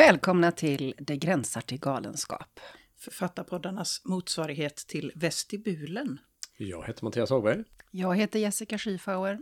[0.00, 2.60] Välkomna till Det gränsar till galenskap.
[2.98, 6.18] Författarpoddarnas motsvarighet till vestibulen.
[6.56, 7.64] Jag heter Mattias Hagberg.
[7.90, 9.38] Jag heter Jessica Schiefauer.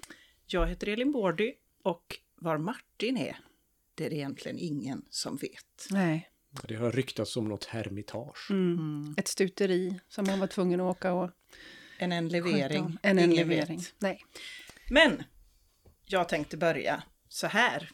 [0.46, 1.52] Jag heter Elin Bordy
[1.82, 3.36] och var Martin är,
[3.94, 5.88] det är det egentligen ingen som vet.
[5.90, 6.30] Nej.
[6.68, 8.50] Det har ryktats om något hermitage.
[8.50, 9.14] Mm.
[9.16, 11.30] Ett stuteri som han var tvungen att åka och
[11.98, 12.98] En enlevering.
[13.02, 13.80] En enlevering.
[13.98, 14.24] Nej.
[14.90, 15.22] Men
[16.04, 17.90] jag tänkte börja så här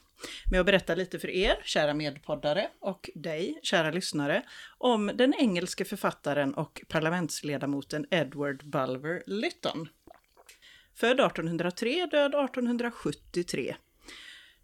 [0.50, 4.42] med att berätta lite för er, kära medpoddare, och dig, kära lyssnare,
[4.78, 9.88] om den engelske författaren och parlamentsledamoten Edward Bulwer Lytton.
[10.94, 13.76] Född 1803, död 1873.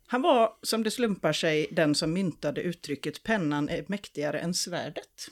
[0.06, 5.30] Han var, som det slumpar sig, den som myntade uttrycket pennan är mäktigare än svärdet.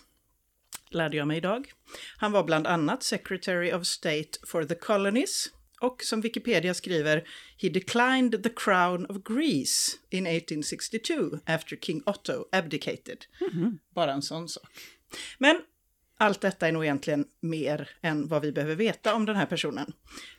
[0.90, 1.72] Lärde jag mig idag.
[2.16, 7.68] Han var bland annat Secretary of State for the Colonies och som Wikipedia skriver, he
[7.68, 13.24] declined the crown of Greece in 1862 after King Otto abdicated.
[13.94, 14.70] Bara en sån sak.
[15.38, 15.60] Men
[16.18, 19.92] allt detta är nog egentligen mer än vad vi behöver veta om den här personen.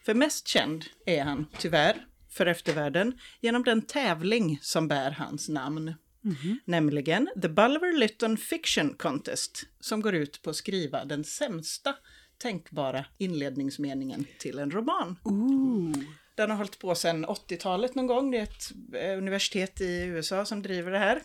[0.06, 5.94] För mest känd är han, tyvärr, för eftervärlden genom den tävling som bär hans namn.
[6.66, 11.96] Nämligen The Bulwer Lytton Fiction Contest, som går ut på att skriva den sämsta
[12.40, 15.20] tänkbara inledningsmeningen till en roman.
[16.36, 18.32] Den har hållit på sedan 80-talet någon gång.
[18.32, 21.22] Det är ett eh, universitet i USA som driver det här.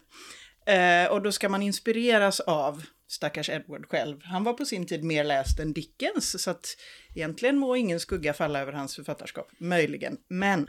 [0.66, 4.22] Eh, och då ska man inspireras av stackars Edward själv.
[4.24, 6.76] Han var på sin tid mer läst än Dickens, så att
[7.14, 9.50] egentligen må ingen skugga falla över hans författarskap.
[9.58, 10.16] Möjligen.
[10.28, 10.68] Men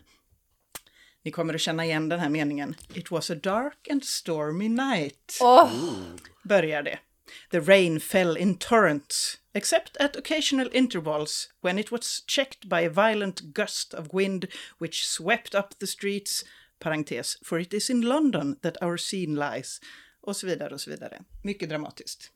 [1.23, 2.75] ni kommer att känna igen den här meningen.
[2.93, 5.69] It was a dark and stormy night Åh!
[6.43, 6.99] börjar det.
[7.49, 12.89] The rain fell in torrents, except at occasional intervals when it was checked by a
[12.89, 14.47] violent gust of wind
[14.77, 16.43] which swept up the streets,
[16.79, 19.81] parentes, for it is in London that our scene lies,
[20.21, 21.21] och så vidare och så vidare.
[21.43, 22.31] Mycket dramatiskt.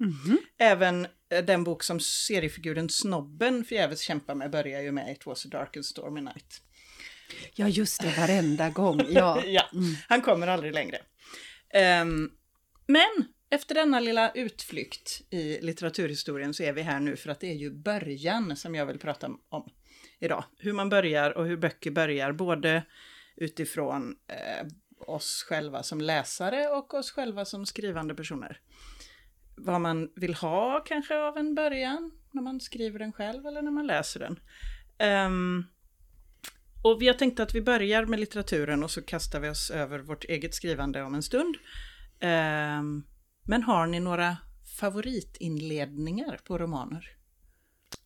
[0.57, 5.45] Även eh, den bok som seriefiguren Snobben förgäves kämpar med börjar ju med It was
[5.45, 6.61] a dark and stormy night.
[7.53, 9.01] Ja, just det, varenda gång.
[9.09, 9.43] Ja.
[9.47, 9.69] Ja,
[10.07, 10.97] han kommer aldrig längre.
[11.69, 12.31] Ehm,
[12.87, 17.47] men efter denna lilla utflykt i litteraturhistorien så är vi här nu för att det
[17.47, 19.69] är ju början som jag vill prata om
[20.19, 20.43] idag.
[20.57, 22.83] Hur man börjar och hur böcker börjar, både
[23.35, 24.67] utifrån eh,
[25.07, 28.59] oss själva som läsare och oss själva som skrivande personer.
[29.55, 33.71] Vad man vill ha kanske av en början, när man skriver den själv eller när
[33.71, 34.39] man läser den.
[35.25, 35.65] Um,
[36.83, 39.99] och vi har tänkt att vi börjar med litteraturen och så kastar vi oss över
[39.99, 41.55] vårt eget skrivande om en stund.
[42.21, 43.03] Um,
[43.49, 44.37] men har ni några
[44.79, 47.07] favoritinledningar på romaner?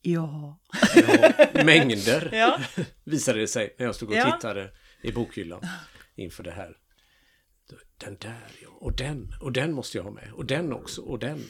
[0.01, 0.59] ja.
[0.95, 1.33] Ja,
[1.65, 2.59] mängder Ja.
[3.03, 4.31] visade det sig när jag stod och Ja.
[4.31, 4.71] tittade
[5.01, 5.61] i bokhyllan
[6.15, 6.77] inför det här.
[7.97, 11.19] Den där ja, och den, och den måste jag ha med, och den också, och
[11.19, 11.43] den.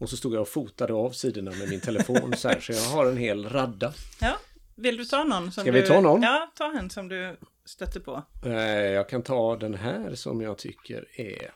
[0.00, 2.80] Och så stod jag och fotade av sidorna med min telefon så här, så jag
[2.82, 3.92] har en hel radda.
[4.20, 4.36] ja.
[4.74, 5.52] Vill du ta någon?
[5.52, 5.86] Som Ska vi du...
[5.86, 6.22] ta någon?
[6.22, 8.22] Ja, ta en som du stötte på.
[8.44, 11.50] Eh, Jag kan ta den här som jag tycker är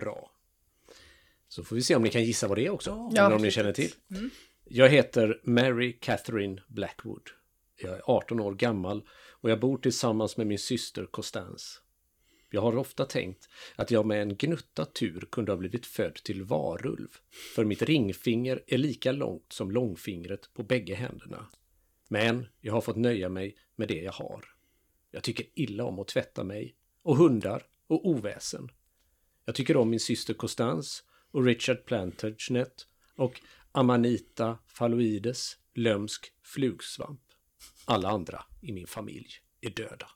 [0.00, 0.30] bra.
[1.48, 3.10] Så får vi se om ni kan gissa vad det är också.
[3.12, 3.92] Ja, eller om ni känner till.
[4.64, 7.22] Jag heter Mary Catherine Blackwood.
[7.76, 11.80] Jag är 18 år gammal och jag bor tillsammans med min syster Constance.
[12.50, 16.42] Jag har ofta tänkt att jag med en gnutta tur kunde ha blivit född till
[16.42, 17.08] varulv.
[17.54, 21.46] För mitt ringfinger är lika långt som långfingret på bägge händerna.
[22.08, 24.44] Men jag har fått nöja mig med det jag har.
[25.10, 26.76] Jag tycker illa om att tvätta mig.
[27.02, 28.70] Och hundar och oväsen.
[29.50, 31.02] Jag tycker om min syster Constance
[31.32, 32.72] och Richard Plantagenet
[33.16, 33.40] och
[33.72, 37.20] Amanita Phalloides, lömsk flugsvamp.
[37.84, 39.26] Alla andra i min familj
[39.60, 40.06] är döda.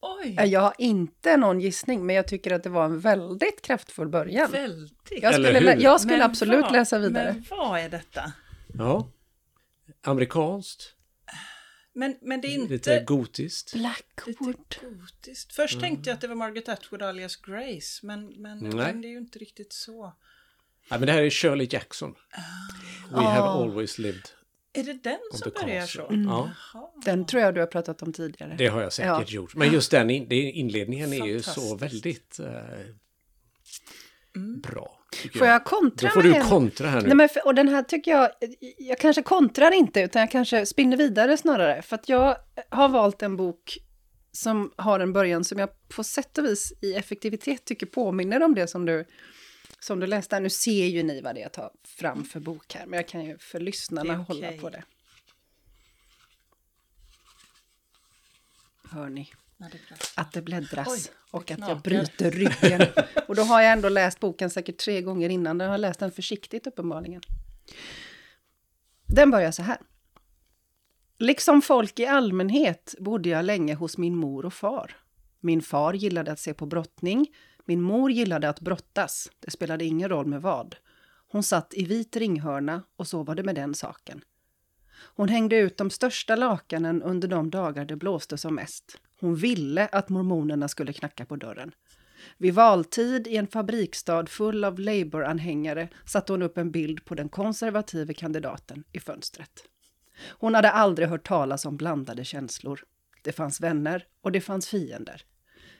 [0.00, 4.08] Oj, Jag har inte någon gissning, men jag tycker att det var en väldigt kraftfull
[4.08, 4.50] början.
[4.50, 5.08] väldigt.
[5.10, 7.32] Jag Eller skulle, jag skulle Men absolut vad- läsa vidare.
[7.32, 8.32] Men vad är detta?
[8.74, 9.10] Ja.
[10.02, 10.94] Amerikanskt,
[11.98, 12.72] Men, men det är inte...
[12.72, 13.72] lite gotiskt.
[13.72, 14.48] Blackwood.
[14.48, 15.52] Lite gotiskt.
[15.54, 18.72] Först tänkte jag att det var Margaret Atwood alias Grace, men, men, Nej.
[18.74, 20.12] men det är ju inte riktigt så.
[20.88, 22.14] Ja, men det här är Shirley Jackson.
[23.10, 24.28] We have always lived
[24.72, 26.02] Är det den som the börjar castle.
[26.02, 26.14] så?
[26.14, 26.90] Ja, Jaha.
[27.04, 28.54] Den tror jag du har pratat om tidigare.
[28.58, 29.24] det har jag säkert Ja.
[29.26, 29.54] gjort.
[29.54, 32.52] Men just den in, inledningen är ju så väldigt eh,
[34.62, 34.97] bra.
[35.16, 35.54] Får jag.
[35.54, 37.06] jag kontra Då får du kontra här nu.
[37.06, 38.30] Nej, men för, och den här tycker jag,
[38.78, 41.82] jag kanske kontrar inte, utan jag kanske spinner vidare snarare.
[41.82, 42.36] För att jag
[42.68, 43.78] har valt en bok
[44.32, 48.54] som har en början som jag på sätt och vis i effektivitet tycker påminner om
[48.54, 49.04] det som du,
[49.80, 50.40] som du läste.
[50.40, 53.08] Nu ser ju ni vad det är jag tar fram för bok här, men jag
[53.08, 54.84] kan ju för lyssnarna är hålla på det.
[58.90, 59.30] Hör ni?
[60.14, 62.82] Att det bläddras Oj, och att jag bryter ryggen.
[63.28, 65.60] och då har jag ändå läst boken säkert tre gånger innan.
[65.60, 67.22] Jag har läst den försiktigt uppenbarligen.
[69.06, 69.78] Den börjar så här.
[71.18, 74.96] Liksom folk i allmänhet bodde jag länge hos min mor och far.
[75.40, 77.26] Min far gillade att se på brottning.
[77.64, 79.30] Min mor gillade att brottas.
[79.40, 80.76] Det spelade ingen roll med vad.
[81.28, 84.24] Hon satt i vit ringhörna och så var det med den saken.
[85.14, 89.00] Hon hängde ut de största lakanen under de dagar det blåste som mest.
[89.20, 91.72] Hon ville att mormonerna skulle knacka på dörren.
[92.38, 97.28] Vid valtid i en fabriksstad full av Labour-anhängare satte hon upp en bild på den
[97.28, 99.64] konservative kandidaten i fönstret.
[100.28, 102.84] Hon hade aldrig hört talas om blandade känslor.
[103.22, 105.22] Det fanns vänner och det fanns fiender.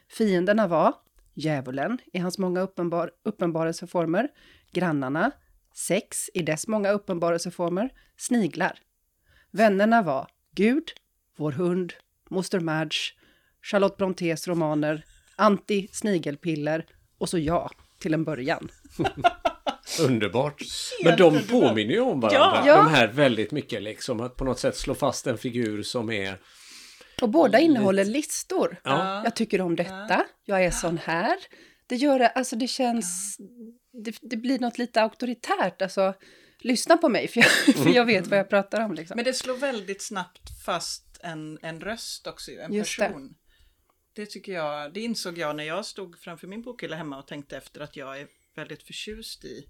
[0.09, 0.95] Fienderna var
[1.35, 4.29] djävulen i hans många uppenbar uppenbarelseformer,
[4.73, 5.31] grannarna,
[5.75, 8.79] sex i dess många uppenbarelseformer, sniglar.
[9.51, 10.91] Vännerna var Gud,
[11.37, 11.93] vår hund,
[12.29, 13.15] moster Madge,
[13.71, 15.05] Charlotte Brontës romaner,
[15.37, 16.87] anti-snigelpiller
[17.19, 18.69] och så jag, till en början.
[20.01, 20.63] Underbart.
[21.05, 22.63] Men de påminner ju om varandra.
[22.67, 22.77] Ja.
[22.77, 24.21] De här väldigt mycket liksom.
[24.21, 26.39] Att på något sätt slå fast en figur som är...
[27.23, 28.81] Och båda innehåller listor.
[28.85, 29.25] Ja.
[29.25, 31.37] Jag tycker om detta, jag är sån här.
[31.87, 33.37] Det gör det, alltså det känns,
[34.05, 36.15] det, det blir något lite auktoritärt, alltså
[36.61, 39.17] lyssna på mig för jag, för jag vet vad jag pratar om liksom.
[39.17, 43.29] Men det slår väldigt snabbt fast en, en röst också, en Just person.
[43.29, 43.35] Det.
[44.27, 47.81] Tycker jag, det insåg jag när jag stod framför min bokhylla hemma och tänkte efter
[47.81, 49.69] att jag är väldigt förtjust i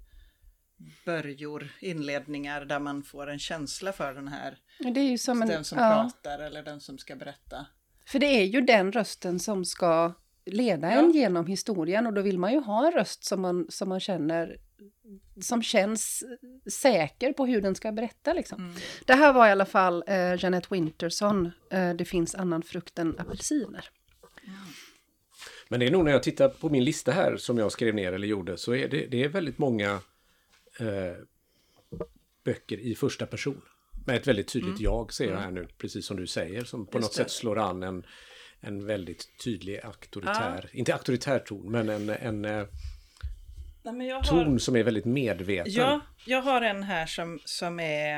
[1.04, 5.48] börjor, inledningar där man får en känsla för den här, Det är ju som en,
[5.48, 7.66] den som ja, pratar eller den som ska berätta.
[8.06, 10.14] för det är ju den rösten som ska
[10.46, 13.88] leda en genom historien och då vill man ju ha en röst som man, som
[13.88, 14.56] man känner
[15.40, 16.24] som känns
[16.72, 18.32] säker på hur den ska berätta.
[18.32, 18.60] Liksom.
[18.64, 18.76] Mm.
[19.06, 23.18] Det här var i alla fall eh, Jeanette Winterson, eh, Det finns annan frukt än
[23.18, 23.90] apelsiner.
[25.68, 28.12] Men det är nog när jag tittar på min lista här som jag skrev ner
[28.12, 30.00] eller gjorde så är det, det är väldigt många
[30.80, 31.16] eh,
[32.44, 33.62] böcker i första person.
[34.06, 36.92] Med ett väldigt tydligt jag ser jag här nu, precis som du säger, som på
[36.92, 37.02] Mm.
[37.02, 37.30] Just något det.
[37.30, 38.06] sätt slår an en,
[38.60, 42.66] en väldigt tydlig auktoritär, inte auktoritär ton, men en, en eh,
[43.82, 44.22] Nej, men har...
[44.22, 45.72] ton som är väldigt medveten.
[45.72, 48.14] Ja, jag har en här som, som är...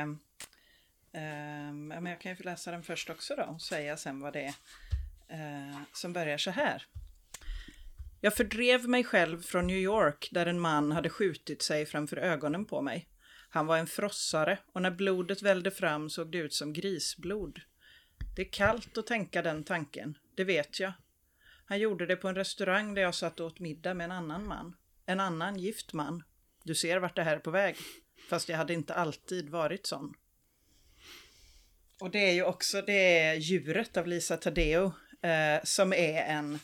[1.11, 4.41] ja, men jag kan ju läsa den först också då och säga sen vad det
[4.41, 4.53] är
[5.31, 6.85] eh, som börjar så här.
[8.21, 12.65] Jag fördrev mig själv från New York där en man hade skjutit sig framför ögonen
[12.65, 13.07] på mig.
[13.49, 17.61] Han var en frossare och när blodet vällde fram såg det ut som grisblod.
[18.35, 20.93] Det är kallt att tänka den tanken, det vet jag.
[21.65, 24.47] Han gjorde det på en restaurang där jag satt och åt middag med en annan
[24.47, 24.75] man.
[25.05, 26.23] En annan gift man.
[26.63, 27.75] Du ser vart det här är på väg.
[28.29, 30.13] Fast jag hade inte alltid varit sån.
[31.99, 34.91] Och det är ju också det djuret av Lisa Taddeo
[35.21, 36.59] eh, som är en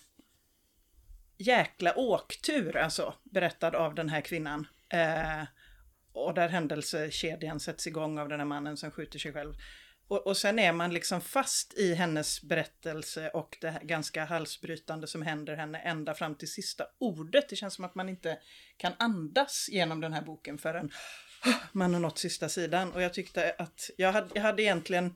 [1.37, 4.67] jäkla åktur alltså, berättad av den här kvinnan.
[4.89, 5.43] Eh,
[6.13, 9.53] och där händelsekedjan sätts igång av den här mannen som skjuter sig själv.
[10.07, 15.07] Och, och sen är man liksom fast i hennes berättelse och det här ganska halsbrytande
[15.07, 17.49] som händer henne ända fram till sista ordet.
[17.49, 18.37] Det känns som att man inte
[18.77, 20.91] kan andas genom den här boken förrän
[21.71, 22.91] man har nått sista sidan.
[22.91, 25.15] Och jag tyckte att jag hade, jag hade egentligen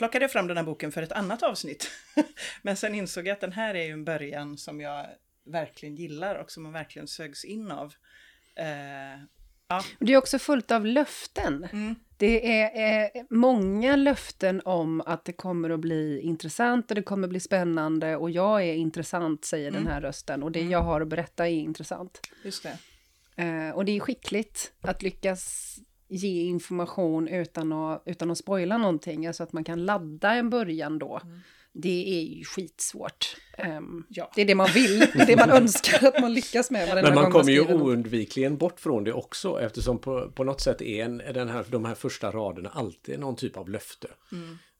[0.00, 1.90] plockade jag fram den här boken för ett annat avsnitt.
[2.62, 5.06] Men sen insåg jag att den här är ju en början som jag
[5.46, 7.94] verkligen gillar och som man verkligen sögs in av.
[8.56, 9.20] Eh,
[9.68, 11.68] ja, Det är också fullt av löften.
[11.72, 11.94] Mm.
[12.16, 17.26] Det är eh, många löften om att det kommer att bli intressant och det kommer
[17.26, 20.42] att bli spännande och jag är intressant, säger den här rösten.
[20.42, 22.20] Och det jag har att berätta är intressant.
[22.44, 22.78] just det.
[23.42, 25.76] Eh, och det är skickligt att lyckas
[26.10, 30.98] ge information utan att, utan att spoila någonting, alltså att man kan ladda en början
[30.98, 31.20] då.
[31.72, 33.36] Det är ju skitsvårt.
[33.58, 34.32] Ehm, Ja.
[34.34, 37.14] Det är det man vill, det är det man önskar att man lyckas med Men
[37.14, 41.18] man kommer ju oundvikligen bort från det också eftersom på, på något sätt är en,
[41.18, 44.08] den här, de här första raderna alltid någon typ av löfte.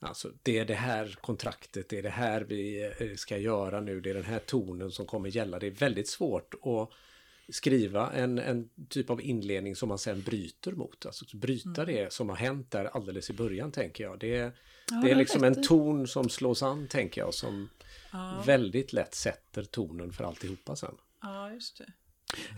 [0.01, 4.01] Alltså det är det här kontraktet, det är det här vi eh, ska göra nu,
[4.01, 5.59] det är den här tonen som kommer gälla.
[5.59, 6.91] Det är väldigt svårt att
[7.53, 11.07] skriva en, en typ av inledning som man sen bryter mot.
[11.07, 14.19] Alltså bryta det som har hänt där alldeles i början tänker jag.
[14.19, 14.53] Det, är-
[15.03, 17.69] det är liksom en ton som slås an tänker jag som
[18.47, 20.95] väldigt lätt sätter tonen för alltihopa sen.
[21.23, 21.93] Ja, just det.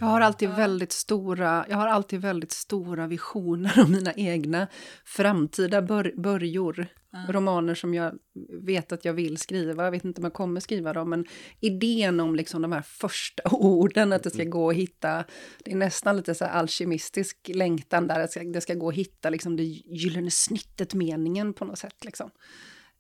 [0.01, 4.67] Jag har alltid väldigt stora, jag har alltid väldigt stora visioner om mina egna
[5.05, 6.87] framtida bör, börjor.
[7.29, 8.19] Romaner som jag
[8.63, 9.85] vet att jag vill skriva.
[9.85, 11.27] Jag vet inte om jag kommer skriva dem, men
[11.61, 15.25] idén om liksom de här första orden, att det ska gå att hitta,
[15.65, 18.95] det är nästan lite så alkemistisk längtan där, att det ska, det ska gå att
[18.95, 22.05] hitta liksom det gyllene snittet, meningen på något sätt.
[22.05, 22.31] Liksom.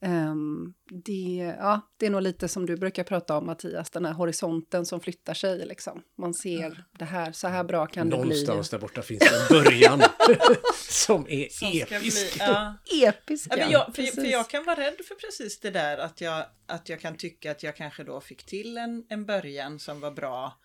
[0.04, 4.12] Um, det, ja, det är nog lite som du brukar prata om Mattias, den här
[4.12, 5.66] horisonten som flyttar sig.
[5.66, 6.02] Liksom.
[6.18, 8.48] Man ser det här, så här bra kan Någonstans det bli.
[8.48, 10.00] Någonstans där borta finns en början
[10.88, 12.34] som är Som ska episk.
[12.34, 12.74] bli- ja.
[13.08, 13.64] Episk, Ja, ja.
[13.64, 16.88] men jag, för, för jag kan vara rädd för precis det där att jag, att
[16.88, 20.58] jag kan tycka att jag kanske då fick till en, en början som var bra.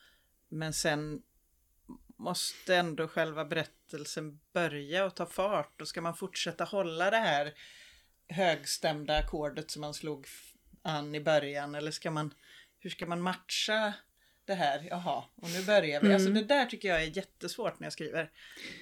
[0.50, 1.20] Men sen
[2.20, 5.82] måste ändå själva berättelsen börja och ta fart.
[5.82, 7.53] Och ska man fortsätta hålla det här
[8.29, 10.27] högstämda ackordet som man slog
[10.81, 11.75] an i början?
[11.75, 12.34] Eller ska man,
[12.79, 13.93] hur ska man matcha
[14.46, 14.88] det här?
[14.89, 16.13] Jaha, och nu börjar vi.
[16.13, 18.31] Alltså det där tycker jag är jättesvårt när jag skriver.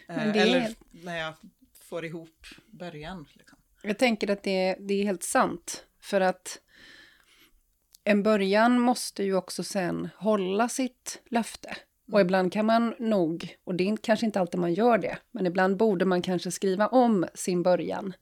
[0.09, 1.33] Eh, det Eller när jag
[1.73, 3.27] får ihop början.
[3.33, 3.57] Liksom.
[3.81, 5.85] Jag tänker att det, det är helt sant.
[5.99, 6.61] För att
[8.03, 11.77] en början måste ju också sen hålla sitt löfte.
[12.11, 15.45] Och ibland kan man nog, och det är kanske inte alltid man gör det, men
[15.45, 18.13] ibland borde man kanske skriva om sin början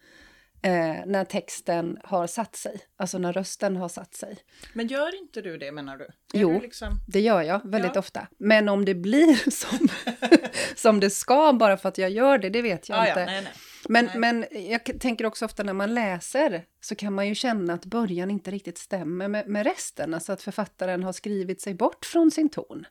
[0.63, 4.37] eh, när texten har satt sig, alltså när rösten har satt sig.
[4.73, 6.03] Men gör inte du det menar du?
[6.03, 6.53] Är Jo.
[6.53, 6.87] Du liksom...
[7.07, 7.99] Det gör jag väldigt Ja.
[7.99, 8.27] ofta.
[8.37, 9.87] Men om det blir som,
[10.75, 13.19] som det ska bara för att jag gör det, det vet jag Ja, inte.
[13.19, 13.53] ja, nej, nej.
[13.89, 14.17] Men, Nej.
[14.17, 18.31] men jag tänker också ofta när man läser så kan man ju känna att början
[18.31, 20.13] inte riktigt stämmer med, med resten.
[20.13, 22.85] Alltså att författaren har skrivit sig bort från sin ton.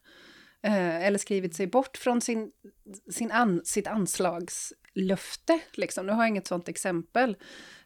[0.62, 2.50] Eh, eller skrivit sig bort från sin,
[3.10, 3.86] sin an, sitt
[4.94, 5.61] anslagslöfte.
[5.75, 6.06] Liksom.
[6.06, 7.37] Nu har jag inget sånt exempel.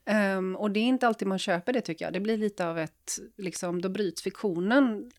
[0.04, 2.12] Ehm, och det är inte alltid man köper det tycker jag.
[2.12, 5.10] Det blir lite av ett, liksom, då bryts fiktionen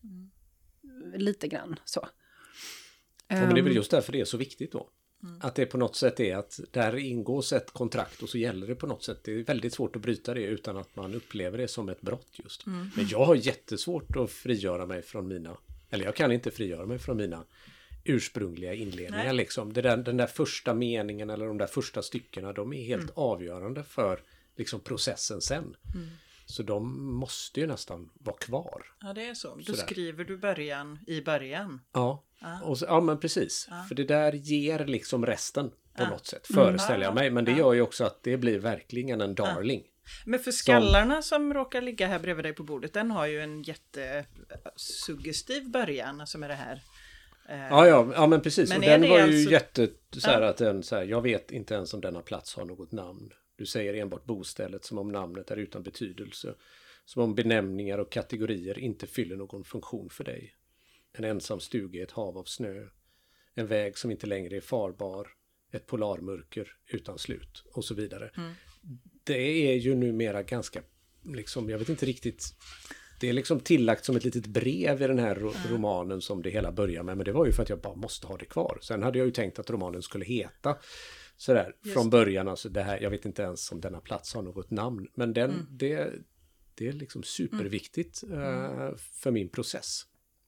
[1.14, 2.08] lite grann så.
[3.28, 4.88] Ja, men det är väl Ehm, just därför det är så viktigt då.
[5.40, 8.74] Att det på något sätt är att där ingås ett kontrakt och så gäller det
[8.74, 9.24] på något sätt.
[9.24, 12.30] Det är väldigt svårt att bryta det utan att man upplever det som ett brott
[12.32, 12.66] just.
[12.66, 15.56] Men jag har jättesvårt att frigöra mig från mina,
[15.90, 17.44] eller jag kan inte frigöra mig från mina
[18.08, 19.72] ursprungliga inledningar liksom.
[19.72, 23.12] Det där, den där första meningen eller de där första styckena, de är helt Mm.
[23.14, 24.20] avgörande för
[24.56, 25.76] liksom processen sen.
[26.46, 28.82] Så de måste ju nästan vara kvar.
[29.00, 29.54] Ja, det är så.
[29.56, 29.78] Då Sådär.
[29.78, 31.80] skriver du början i början.
[31.92, 32.60] Ja, Ja.
[32.62, 33.66] och så, ja men precis.
[33.70, 33.84] Ja.
[33.88, 36.10] För det där ger liksom resten på Ja.
[36.10, 37.30] något sätt, föreställer Ja, jag mig.
[37.30, 39.82] Men det gör ju också att det blir verkligen en darling.
[40.26, 43.62] Men för skallarna som råkar ligga här bredvid dig på bordet, den har ju en
[43.62, 46.80] jättesuggestiv början, alltså med det här.
[47.48, 48.68] Eh, Ja, ja, ja men precis.
[48.68, 50.48] Men och den var ju alltså- jätte så här Ja.
[50.48, 53.30] att den så här, jag vet inte ens om denna plats har något namn.
[53.56, 56.54] Du säger enbart bostället som om namnet är utan betydelse.
[57.04, 60.54] Som om benämningar och kategorier inte fyller någon funktion för dig.
[61.12, 62.86] En ensam stuga i ett hav av snö.
[63.54, 65.28] En väg som inte längre är farbar.
[65.72, 68.30] Ett polarmörker utan slut och så vidare.
[68.36, 68.52] Mm.
[69.24, 70.82] Det är ju numera ganska,
[71.34, 72.44] liksom, jag vet inte riktigt.
[73.20, 76.50] Det är liksom tillagt som ett litet brev i den här ro- romanen som det
[76.50, 77.16] hela börjar med.
[77.16, 78.78] Men det var ju för att jag bara måste ha det kvar.
[78.82, 80.76] Sen hade jag ju tänkt att romanen skulle heta
[81.36, 82.48] sådär Just från början.
[82.48, 85.06] Alltså det här, jag vet inte ens om denna plats har något namn.
[85.14, 85.66] Men den, Mm.
[85.70, 86.12] det,
[86.74, 90.02] det är liksom superviktigt eh, för min process.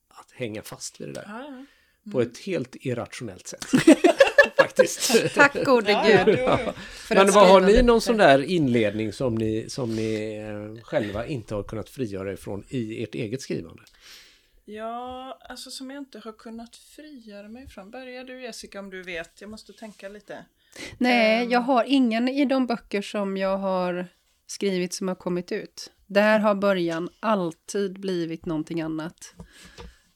[0.07, 1.25] Att hänga fast vid det där.
[1.27, 1.65] Ja,
[2.03, 2.11] ja.
[2.11, 3.65] På ett helt irrationellt sätt.
[4.77, 5.33] Faktiskt.
[5.35, 6.39] Tack gode Ja, ja, gud.
[6.39, 6.71] jo.
[6.87, 10.35] för Men vad har ni någon sån där inledning som ni, som ni
[10.77, 13.83] eh, själva inte har kunnat frigöra er från i ert eget skrivande?
[14.65, 17.91] Ja, alltså som jag inte har kunnat frigöra mig från.
[17.91, 19.41] Börjar du Jessica om du vet?
[19.41, 20.45] Jag måste tänka lite.
[20.97, 21.49] Nej, Ehm.
[21.51, 24.07] jag har ingen i de böcker som jag har
[24.47, 25.91] skrivit som har kommit ut.
[26.07, 29.33] Där har början alltid blivit någonting annat.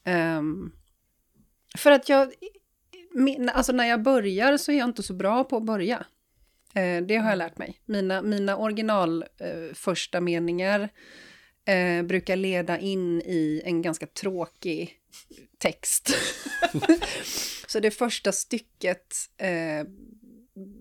[0.03, 0.71] Ehm,
[1.77, 2.33] för att jag,
[3.15, 6.05] min, alltså när jag börjar så är jag inte så bra på att börja.
[6.73, 7.81] Eh, det har jag lärt mig.
[7.85, 10.89] Mina, mina original eh, första meningar
[11.65, 14.93] eh, brukar leda in i en ganska tråkig
[15.57, 16.15] text.
[17.67, 19.87] så det första stycket eh,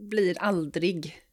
[0.08, 1.24] blir aldrig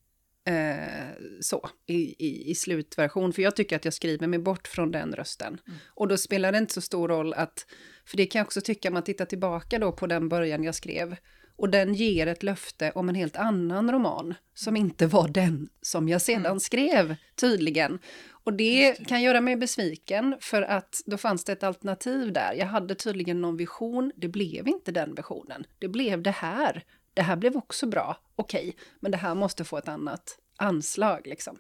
[0.46, 1.10] eh,
[1.41, 3.34] så i, i, i slutversion.
[3.34, 5.62] För jag tycker att jag skriver mig bort från den rösten.
[5.88, 7.65] Och då spelar det inte så stor roll att,
[8.12, 10.75] för det kan jag också tycka, om man tittar tillbaka då på den början jag
[10.75, 11.15] skrev.
[11.56, 16.10] Och den ger ett löfte om en helt annan roman, som inte var den som
[16.10, 18.00] jag sedan skrev, tydligen.
[18.44, 22.53] Och det, kan göra mig besviken, för att då fanns det ett alternativ där.
[22.53, 25.63] Jag hade tydligen någon vision, det blev inte den visionen.
[25.80, 26.84] Det blev det här.
[27.13, 31.58] Det här blev också bra, okej, men det här måste få ett annat anslag liksom.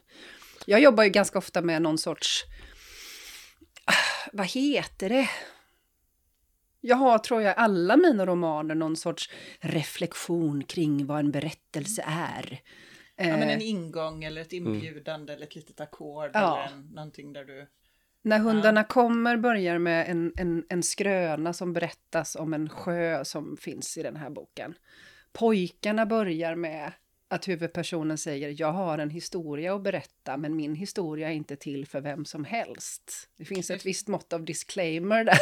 [0.65, 2.43] Jag jobbar ju ganska ofta med någon sorts,
[4.33, 5.29] vad heter det?
[6.81, 12.61] Jag har, tror jag, alla mina romaner någon sorts reflektion kring vad en berättelse är.
[13.15, 16.63] Ja, men Eh, en ingång eller ett inbjudande eller ett litet ackord Ja.
[16.63, 17.67] eller en, någonting där du...
[18.23, 23.57] När hundarna kommer börjar med en, en, en skröna som berättas om en sjö som
[23.57, 24.73] finns i den här boken.
[25.33, 26.91] Pojkarna börjar med
[27.31, 31.85] att huvudpersonen säger jag har en historia att berätta men min historia är inte till
[31.85, 33.29] för vem som helst.
[33.37, 35.39] Det finns ett visst mått av disclaimer där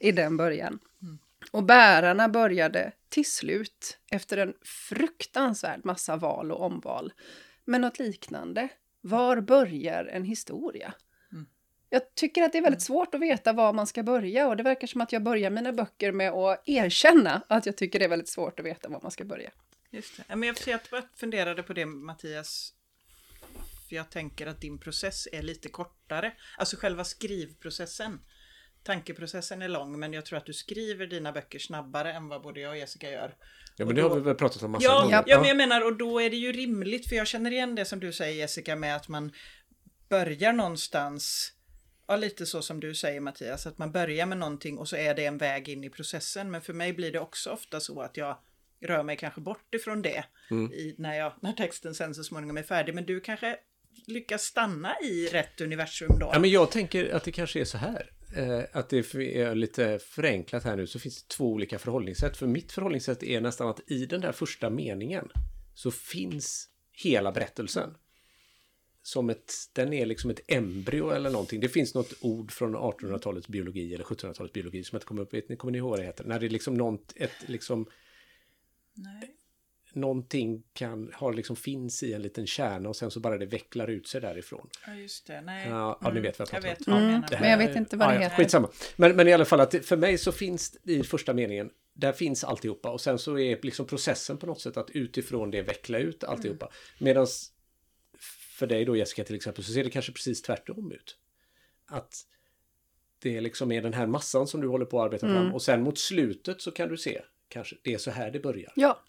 [0.00, 0.78] i den början.
[1.52, 7.12] Och bärarna började till slut, efter en fruktansvärd massa val och omval,
[7.64, 8.68] med något liknande.
[9.00, 10.94] Var börjar en historia?
[11.90, 14.62] Jag tycker att det är väldigt svårt att veta var man ska börja och det
[14.62, 18.08] verkar som att jag börjar mina böcker med att erkänna att jag tycker det är
[18.08, 19.50] väldigt svårt att veta var man ska börja.
[19.94, 20.36] Just det.
[20.36, 22.72] Men jag, jag funderade på det Mattias,
[23.88, 26.32] för jag tänker att din process är lite kortare.
[26.58, 28.20] Alltså själva skrivprocessen.
[28.82, 32.60] Tankeprocessen är lång men jag tror att du skriver dina böcker snabbare än vad både
[32.60, 33.36] jag och Jessica gör.
[33.76, 35.24] Ja men det har vi väl pratat om massa Ja, gånger.
[35.26, 37.84] ja, men jag menar och då är det ju rimligt för jag känner igen det
[37.84, 39.32] som du säger Jessica med att man
[40.08, 41.52] börjar någonstans
[42.06, 45.14] Ja, lite så som du säger Mattias, att man börjar med någonting och så är
[45.14, 46.50] det en väg in i processen.
[46.50, 48.38] Men för mig blir det också ofta så att jag
[48.84, 50.24] rör mig kanske bort ifrån det
[50.72, 52.94] i, när, jag, när texten sen så småningom är färdig.
[52.94, 53.56] Men du kanske
[54.06, 56.30] lyckas stanna i rätt universum då?
[56.32, 58.10] Ja, men jag tänker att det kanske är så här.
[58.36, 62.36] Eh, att det är lite förenklat här nu så finns det två olika förhållningssätt.
[62.36, 65.28] För mitt förhållningssätt är nästan att i den där första meningen
[65.74, 67.94] så finns hela berättelsen.
[69.02, 71.60] Som ett, den är liksom ett embryo eller någonting.
[71.60, 75.58] Det finns något ord från 1800-talets biologi eller 1700-talets biologi som inte kommer upp.
[75.58, 76.24] Kommer ni ihåg vad det heter?
[76.24, 77.86] När det är liksom något, ett liksom
[78.94, 79.36] Nej.
[79.92, 83.90] någonting kan, har liksom finns i en liten kärna och sen så bara det vecklar
[83.90, 84.68] ut sig därifrån.
[84.86, 85.40] Ja, just det.
[85.40, 85.68] Nej.
[85.68, 86.94] Ja, ja, ni vet vad jag jag pratar vet om.
[86.94, 87.40] Mm, menar.
[87.40, 88.36] men jag vet inte vad det ja, heter.
[88.36, 88.70] Skitsamma.
[88.96, 92.44] Men, men i alla fall att för mig så finns i första meningen, där finns
[92.44, 96.24] alltihopa och sen så är liksom processen på något sätt att utifrån det veckla ut
[96.24, 96.70] alltihopa.
[96.98, 97.26] Medan
[98.58, 101.18] för dig då Jessica till exempel så ser det kanske precis tvärtom ut.
[101.86, 102.14] Att
[103.18, 105.82] det liksom är den här massan som du håller på att arbeta fram och sen
[105.82, 108.72] mot slutet så kan du se kanske det är så här det börjar.
[108.76, 109.02] Ja,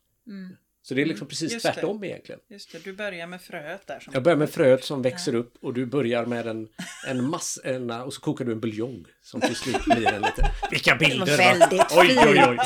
[0.82, 1.74] Så det är liksom precis just det.
[1.74, 2.42] tvärtom egentligen.
[2.48, 4.00] Just det, du börjar med fröet där.
[4.00, 4.14] Som...
[4.14, 6.68] Jag börjar med fröet som växer upp och du börjar med en,
[7.08, 10.52] en massa, och så kokar du en buljong som till slut blir en lite...
[10.72, 11.26] Vilka bilder!
[11.26, 11.36] va?
[11.38, 12.58] väldigt oj, oj, oj.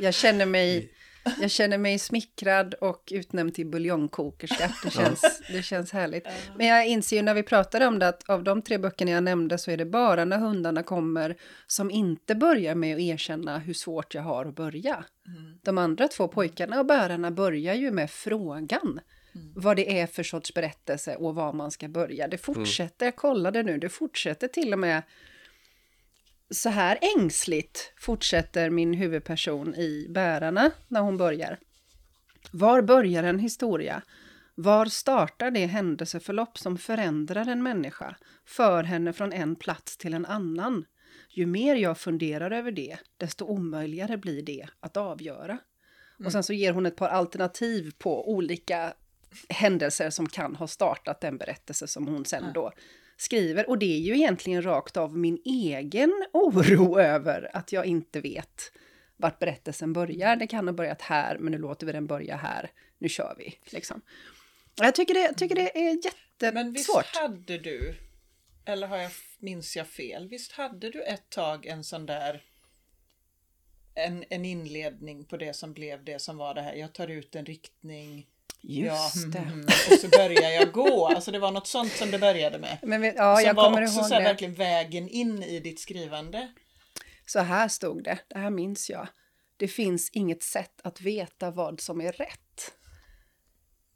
[0.00, 0.92] jag känner mig,
[1.40, 4.74] jag känner mig smickrad och utnämnd till buljongkokerska.
[4.84, 6.26] Det känns, det känns härligt.
[6.56, 9.22] Men jag inser ju när vi pratade om det att av de tre böckerna jag
[9.24, 13.74] nämnde så är det bara när hundarna kommer som inte börjar med att erkänna hur
[13.74, 15.04] svårt jag har att börja.
[15.62, 19.00] De andra två pojkarna och bärarna börjar ju med frågan.
[19.54, 22.28] Vad det är för sorts berättelse och var man ska börja.
[22.28, 25.02] Det fortsätter, jag kollade nu, det fortsätter till och med
[26.50, 31.58] så här ängsligt fortsätter min huvudperson i Bärarna när hon börjar.
[32.50, 34.02] Var börjar en historia?
[34.54, 40.26] Var startar det händelseförlopp som förändrar en människa, för henne från en plats till en
[40.26, 40.84] annan?
[41.30, 45.58] Ju mer jag funderar över det, desto omöjligare blir det att avgöra.
[46.24, 48.92] Och sen så ger hon ett par alternativ på olika
[49.48, 52.72] händelser som kan ha startat den berättelse som hon sen då
[53.20, 53.68] skriver.
[53.68, 58.72] Och det är ju egentligen rakt av min egen oro över att jag inte vet
[59.16, 60.36] vart berättelsen börjar.
[60.36, 62.70] Det kan ha börjat här, men nu låter vi den börja här.
[62.98, 64.00] Nu kör vi, liksom.
[64.76, 67.16] Jag tycker det, jag tycker det är Men visst jättesvårt.
[67.22, 67.94] hade du,
[68.64, 72.42] eller har jag, minns jag fel, visst hade du ett tag en sån där
[73.94, 77.36] en, en inledning på det som blev det som var det här, jag tar ut
[77.36, 78.26] en riktning,
[78.62, 79.38] Just det.
[79.38, 81.06] mm, och så börjar jag gå.
[81.06, 82.78] Alltså det var något sånt som det började med.
[82.82, 84.28] Men vi, ja, som jag var kommer också ihåg så här, det.
[84.28, 86.48] verkligen vägen in i ditt skrivande.
[87.26, 89.08] Så här stod det, det här minns jag.
[89.56, 92.72] Det finns inget sätt att veta vad som är rätt.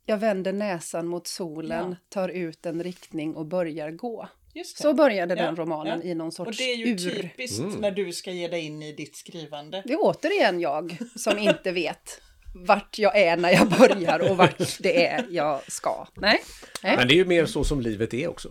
[0.07, 1.97] Jag vänder näsan mot solen, Ja.
[2.09, 4.29] tar ut en riktning och börjar gå.
[4.55, 4.83] Just det.
[4.83, 6.11] Så började Ja, den romanen ja.
[6.11, 6.99] i någon sorts Och det är ju ur.
[6.99, 7.81] typiskt Mm.
[7.81, 9.83] när du ska ge dig in i ditt skrivande.
[9.87, 12.21] Det är återigen jag som inte vet
[12.55, 16.07] vart jag är när jag börjar och vart det är jag ska.
[16.15, 16.43] Nej,
[16.83, 16.97] Nej.
[16.97, 18.49] Men det är ju mer så som livet är också.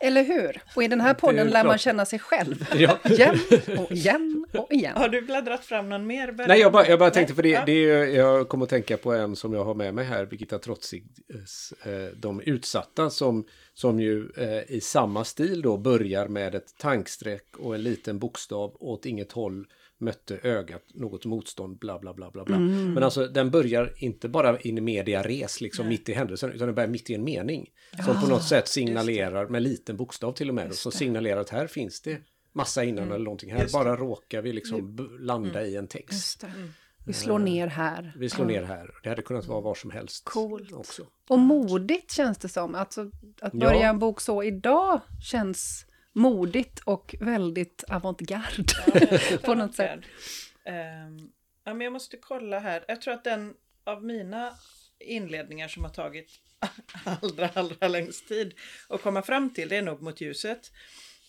[0.00, 0.62] eller hur?
[0.76, 2.66] Och i den här podden är lär man känna sig själv.
[2.78, 2.98] Ja.
[3.04, 3.38] Igen
[3.78, 4.96] och igen och igen.
[4.96, 6.32] Har du bläddrat fram någon mer?
[6.32, 8.96] Börja- Nej, jag bara, jag bara tänkte för det, det är, jag kommer att tänka
[8.96, 14.00] på en som jag har med mig här, Birgitta Trotzigs eh, De utsatta, som, som
[14.00, 19.06] ju eh, i samma stil då börjar med ett tankstreck och en liten bokstav åt
[19.06, 19.66] inget håll
[20.00, 22.58] mötte ögat något motstånd, bla bla bla bla bla.
[22.58, 26.66] Men alltså den börjar inte bara in i media res, liksom mitt i händelsen, utan
[26.68, 27.70] den börjar mitt i en mening.
[28.04, 31.66] Som på något sätt signalerar, med liten bokstav till och med, som signalerar att här
[31.66, 32.18] finns det
[32.52, 33.52] massa innan eller någonting.
[33.52, 33.78] Här Just det.
[33.84, 36.40] bara råkar vi liksom landa i en text.
[36.40, 36.52] Det.
[37.06, 38.12] Vi slår ner här.
[38.18, 38.90] Vi slår ner här.
[39.02, 40.24] Det hade kunnat vara var som helst.
[40.24, 40.72] Coolt.
[40.72, 41.02] Också.
[41.28, 42.74] Och modigt känns det som.
[42.74, 43.88] Alltså, att börja Ja.
[43.88, 48.64] en bok så idag känns modigt och väldigt avantgarde.
[49.42, 50.00] på något sätt.
[50.64, 51.32] Ehm,
[51.64, 52.84] ja, men jag måste kolla här.
[52.88, 54.54] Jag tror att den av mina
[55.00, 56.30] inledningar som har tagit
[57.04, 58.54] allra, allra längst tid
[58.88, 59.68] att komma fram till.
[59.68, 60.72] Det är nog mot ljuset.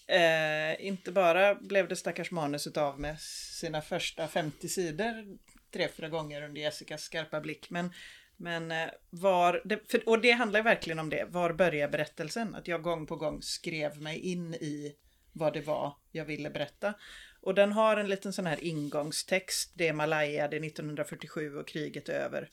[0.08, 3.20] Eh, inte bara blev det stackars manuset av med
[3.60, 5.38] sina första 50 sidor
[5.74, 7.94] tre, fyra gånger under Jessicas skarpa blick, men
[8.40, 12.56] men eh, var, för, och det handlar verkligen om det, var börjar berättelsen?
[12.56, 14.96] Att jag gång på gång skrev mig in i
[15.34, 16.94] vad det var jag ville berätta.
[17.42, 21.68] Och den har en liten sån här ingångstext, det är Malaya, det är 1947 och
[21.68, 22.50] kriget är över,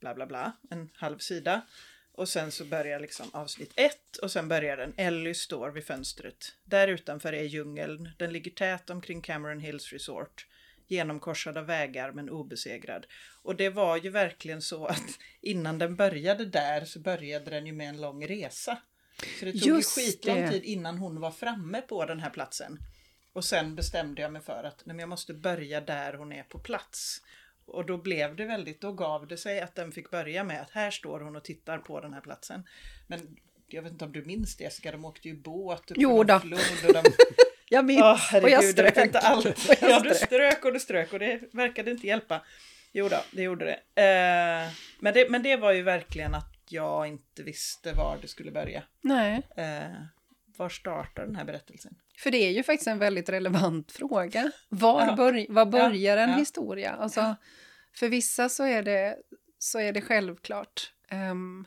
[0.00, 1.62] bla bla bla, en halv sida.
[2.12, 4.94] Och sen så börjar liksom avsnitt ett och sen börjar den.
[4.96, 6.54] Ellie står vid fönstret.
[6.64, 8.08] Där utanför är djungeln.
[8.18, 10.46] Den ligger tät omkring Cameron Hills Resort
[10.88, 13.06] genomkorsad av vägar men obesegrad.
[13.42, 17.72] Och det var ju verkligen så att innan den började där så började den ju
[17.72, 18.78] med en lång resa.
[19.38, 20.50] Så det tog Just ju skitlång det.
[20.50, 22.78] tid innan hon var framme på den här platsen.
[23.32, 26.58] Och sen bestämde jag mig för att nej, jag måste börja där hon är på
[26.58, 27.22] plats.
[27.66, 30.70] Och då blev det väldigt, då gav det sig att den fick börja med att
[30.70, 32.62] här står hon och tittar på den här platsen.
[33.06, 33.36] Men
[33.68, 36.40] jag vet inte om du minns det Jessica, de åkte ju båt upp Jo då.
[36.40, 37.02] flod och de
[37.68, 38.96] Jag minns, Åh och jag jag strök.
[38.96, 39.44] inte allt.
[39.80, 40.64] Jag Ja, du strök.
[40.64, 42.42] och du strök och det verkade inte hjälpa.
[42.92, 44.02] Jo då, det gjorde det.
[44.02, 45.30] Eh, men det.
[45.30, 48.82] Men det var ju verkligen att jag inte visste var det skulle börja.
[49.00, 49.90] Nej, Eh,
[50.58, 51.92] var startar den här berättelsen?
[52.18, 54.50] för det är ju faktiskt en väldigt relevant fråga.
[54.68, 55.14] Var, Ja.
[55.16, 56.36] börj- var börjar en ja.
[56.36, 56.92] historia?
[56.92, 57.36] Alltså,
[57.94, 59.16] För vissa så är det,
[59.58, 60.92] så är det självklart.
[61.10, 61.66] Ehm,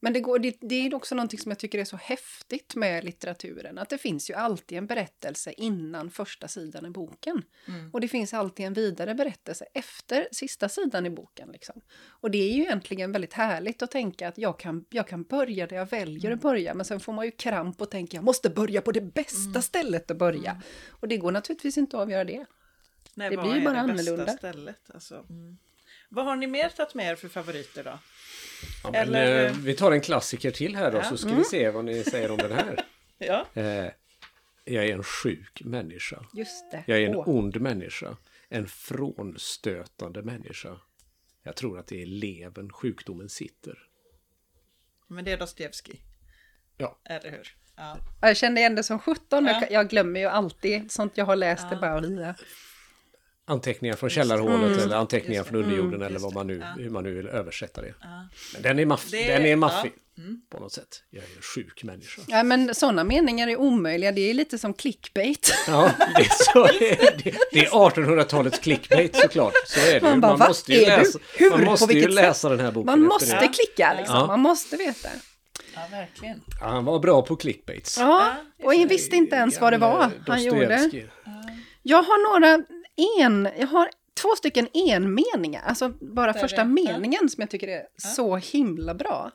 [0.00, 3.04] men det, går, det, det är också någonting som jag tycker är så häftigt med
[3.04, 3.78] litteraturen.
[3.78, 7.42] Att det finns ju alltid en berättelse innan första sidan i boken.
[7.68, 7.90] Mm.
[7.92, 11.48] Och det finns alltid en vidare berättelse efter sista sidan i boken.
[11.52, 11.80] Liksom.
[12.06, 15.66] Och det är ju egentligen väldigt härligt att tänka att jag kan, jag kan börja
[15.66, 16.74] där jag väljer att börja.
[16.74, 20.10] Men sen får man ju kramp och tänka jag måste börja på det bästa stället
[20.10, 20.62] att börja.
[20.90, 22.46] Och det går naturligtvis inte att avgöra det.
[23.14, 24.32] Nej, Det blir ju bara annorlunda.
[24.32, 24.90] Stället?
[24.94, 25.58] Alltså, mm.
[26.08, 27.98] Vad har ni mer tagit med er för favoriter då?
[28.84, 31.04] Ja, men, Eller- eh, vi tar en klassiker till här då Ja.
[31.04, 32.84] så ska vi se vad ni säger om den här.
[33.20, 33.86] Ja, Eh,
[34.64, 36.24] jag är en sjuk människa.
[36.34, 36.84] Just det.
[36.86, 37.28] Jag är en Åh.
[37.28, 38.16] ond människa.
[38.48, 40.80] En frånstötande människa.
[41.42, 43.78] Jag tror att det är levern sjukdomen sitter.
[45.08, 46.00] men det är Dostojevskij.
[46.76, 46.98] Ja.
[47.04, 47.56] Eller hur?
[47.76, 47.98] Ja.
[48.20, 49.46] Jag kände igen det som 17.
[49.46, 49.52] Ja.
[49.60, 51.70] Jag, jag glömmer ju alltid sånt jag har läst.
[51.70, 52.34] Det bara,
[53.48, 54.78] Anteckningar från källarhålet Mm.
[54.78, 56.82] eller anteckningar från underjorden eller Just vad man nu, Ja.
[56.82, 57.94] hur man nu vill översätta det.
[58.00, 58.28] Ja.
[58.52, 60.22] Men den är, maff- Det- den är maffig ja.
[60.22, 60.40] Mm.
[60.50, 61.02] på något sätt.
[61.10, 62.22] Jag är en sjuk människa.
[62.26, 64.12] Ja, men sådana meningar är omöjliga.
[64.12, 65.52] Det är lite som clickbait.
[65.66, 69.52] Ja, det är, så, det, det är 1800-talets clickbait såklart.
[69.66, 70.48] Så är det Man bara, Man "Va?
[70.48, 71.50] måste ju läsa, Hur?
[71.50, 72.86] man måste ju läsa den här boken.
[72.86, 73.48] Man måste det.
[73.48, 74.16] klicka liksom.
[74.16, 74.26] Ja.
[74.26, 75.08] Man måste veta.
[75.74, 76.40] ja, verkligen.
[76.60, 77.98] Han var bra på clickbaits.
[77.98, 80.90] Ja, och jag visste inte ens vad det var Gamle han gjorde.
[81.82, 82.64] Jag har några
[83.20, 87.86] en, jag har två stycken enmeningar, alltså bara Där första meningen som jag tycker är
[87.96, 89.30] så himla bra.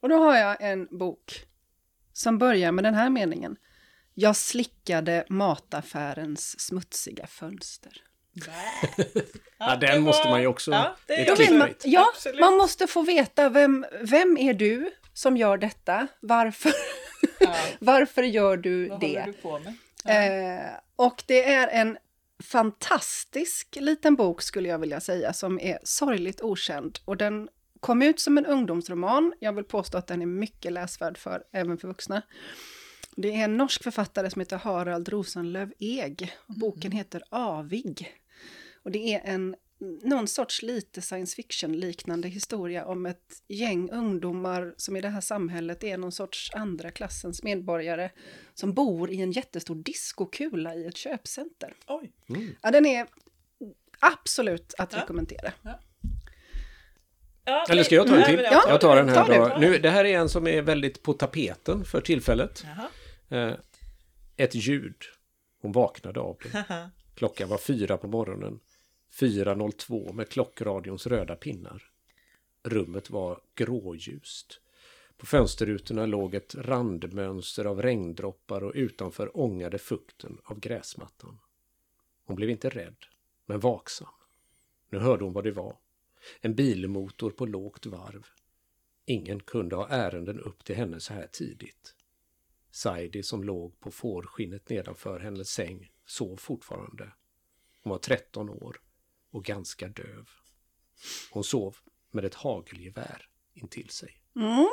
[0.00, 1.44] Och då har jag en bok
[2.12, 3.56] som börjar med den här meningen.
[4.14, 7.92] Jag slickade mataffärens smutsiga fönster.
[9.58, 10.94] Ja, den måste man ju också- Ja,
[11.58, 16.06] man, ja, man måste få veta vem, vem är du som gör detta?
[16.20, 16.72] Varför,
[17.40, 17.54] Ja.
[17.80, 19.06] varför gör du Vad det?
[19.06, 19.74] håller du på med?
[20.04, 20.12] Ja.
[20.12, 21.98] Eh, och det är en
[22.42, 26.98] fantastisk liten bok skulle jag vilja säga som är sorgligt okänd.
[27.04, 27.48] Och den
[27.80, 29.32] kom ut som en ungdomsroman.
[29.40, 32.22] Jag vill påstå att den är mycket läsvärd för, även för vuxna.
[33.16, 36.32] Det är en norsk författare som heter Harald Rosenlöv Eg.
[36.46, 38.14] Boken heter Avig.
[38.82, 39.56] Och det är en
[40.02, 45.84] någon sorts lite science fiction-liknande historia om ett gäng ungdomar som i det här samhället
[45.84, 48.10] är någon sorts andra klassens medborgare
[48.54, 51.74] som bor i en jättestor diskokula i ett köpcenter.
[51.86, 52.12] Oj.
[52.62, 53.06] Ja, den är
[53.98, 54.98] absolut att Ja.
[55.02, 55.52] rekommendera.
[57.44, 58.40] Ja, Eller ska jag ta en till?
[58.52, 59.58] Ja, Jag tar den här ta det.
[59.60, 62.64] Nu, det här är en som är väldigt på tapeten för tillfället.
[63.30, 63.48] Jaha.
[63.48, 63.54] Eh,
[64.36, 64.96] ett ljud.
[65.62, 66.64] Hon vaknade av det.
[67.14, 68.60] Klockan var fyra på morgonen.
[69.20, 71.90] 4.02 med klockradions röda pinnar.
[72.62, 74.60] Rummet var gråljust.
[75.16, 81.38] På fönsterrutorna låg ett randmönster av regndroppar och utanför ångade fukten av gräsmattan.
[82.24, 82.96] Hon blev inte rädd,
[83.46, 84.08] men vaksam.
[84.90, 85.76] Nu hörde hon vad det var.
[86.40, 88.26] En bilmotor på lågt varv.
[89.04, 91.94] Ingen kunde ha ärenden upp till henne så här tidigt.
[92.70, 97.12] Saidi som låg på fårskinnet nedanför hennes säng sov fortfarande.
[97.82, 98.80] Hon var 13 år
[99.30, 100.28] och ganska döv.
[101.30, 101.76] Hon sov
[102.12, 104.22] med ett hagelgevär intill sig.
[104.36, 104.68] Mm.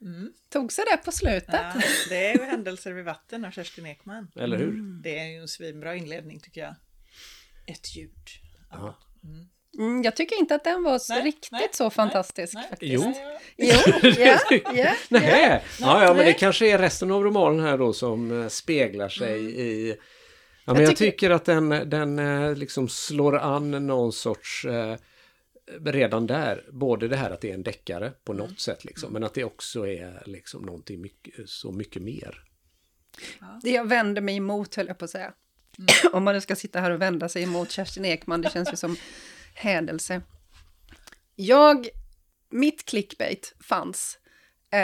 [0.00, 0.32] Mm.
[0.48, 1.48] Tog sig det på slutet.
[1.52, 4.30] Ja, det är ju Händelser vid vatten av Kerstin Ekman.
[4.36, 4.68] Eller hur?
[4.68, 5.00] Mm.
[5.02, 6.74] Det är ju en svinbra inledning tycker jag.
[7.66, 8.12] Ett ljud.
[8.70, 8.98] Ja.
[9.78, 12.68] Mm, jag tycker inte att den var så Nej, riktigt nej, så nej, fantastisk nej.
[12.70, 12.92] faktiskt.
[12.92, 13.12] Jo.
[13.56, 14.94] Jo, ja, ja, ja.
[15.08, 16.36] Nej, ja, ja men det Nej.
[16.38, 19.96] kanske är resten av romanen här då som eh, speglar sig i...
[20.68, 21.12] Ja, men jag, Jag tycker...
[21.12, 24.64] tycker- att den, den eh, liksom slår an någon sorts...
[24.64, 24.96] Eh,
[25.80, 29.24] redan där, både det här att det är en deckare på något sätt liksom, men
[29.24, 32.44] att det också är liksom någonting mycket, så mycket mer.
[33.62, 35.32] Det jag vänder mig emot, höll jag på att säga.
[36.12, 38.76] Om man nu ska sitta här och vända sig emot Kerstin Ekman, det känns ju
[38.76, 38.96] som
[39.54, 40.22] hädelse.
[41.34, 41.88] Jag,
[42.50, 44.18] mitt clickbait fanns
[44.70, 44.78] eh,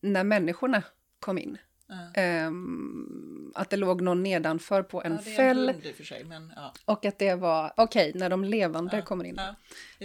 [0.00, 0.82] när människorna
[1.20, 1.58] kom in.
[2.14, 6.24] Ehm, att det låg någon nedanför på en Ja, det är en fäll för sig,
[6.24, 6.74] men ja.
[6.84, 9.38] och att det var, okej, när de levande kommer in.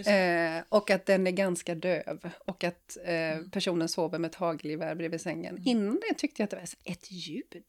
[0.06, 3.50] Eh, och att den är ganska döv och att eh, Mm.
[3.50, 5.62] personen sover med ett hagelgevär bredvid sängen.
[5.64, 7.62] Innan det tyckte jag att det var ett ljud.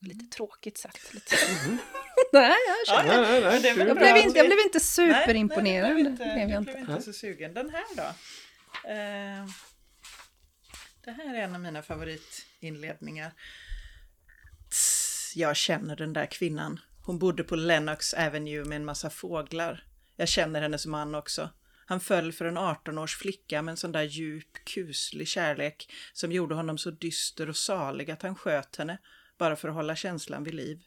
[0.00, 1.14] Lite tråkigt sagt.
[1.14, 1.36] Lite.
[2.32, 3.14] nej, jag känner.
[3.14, 5.94] Ja, nej, nej, Jag blev, inte, jag blev inte superimponerad.
[5.94, 7.54] Nej, nej, blev inte, jag blev inte så sugen.
[7.54, 8.02] Den här då?
[8.90, 9.46] Eh,
[11.04, 13.32] det här är en av mina favoritinledningar.
[15.36, 16.80] Jag känner den där kvinnan.
[17.02, 19.86] Hon bodde på Lennox Avenue med en massa fåglar.
[20.16, 21.50] Jag känner hennes man också.
[21.86, 26.54] Han föll för en 18-års flicka med en sån där djup, kuslig kärlek som gjorde
[26.54, 28.98] honom så dyster och salig att han sköt henne
[29.38, 30.82] bara för att hålla känslan vid liv.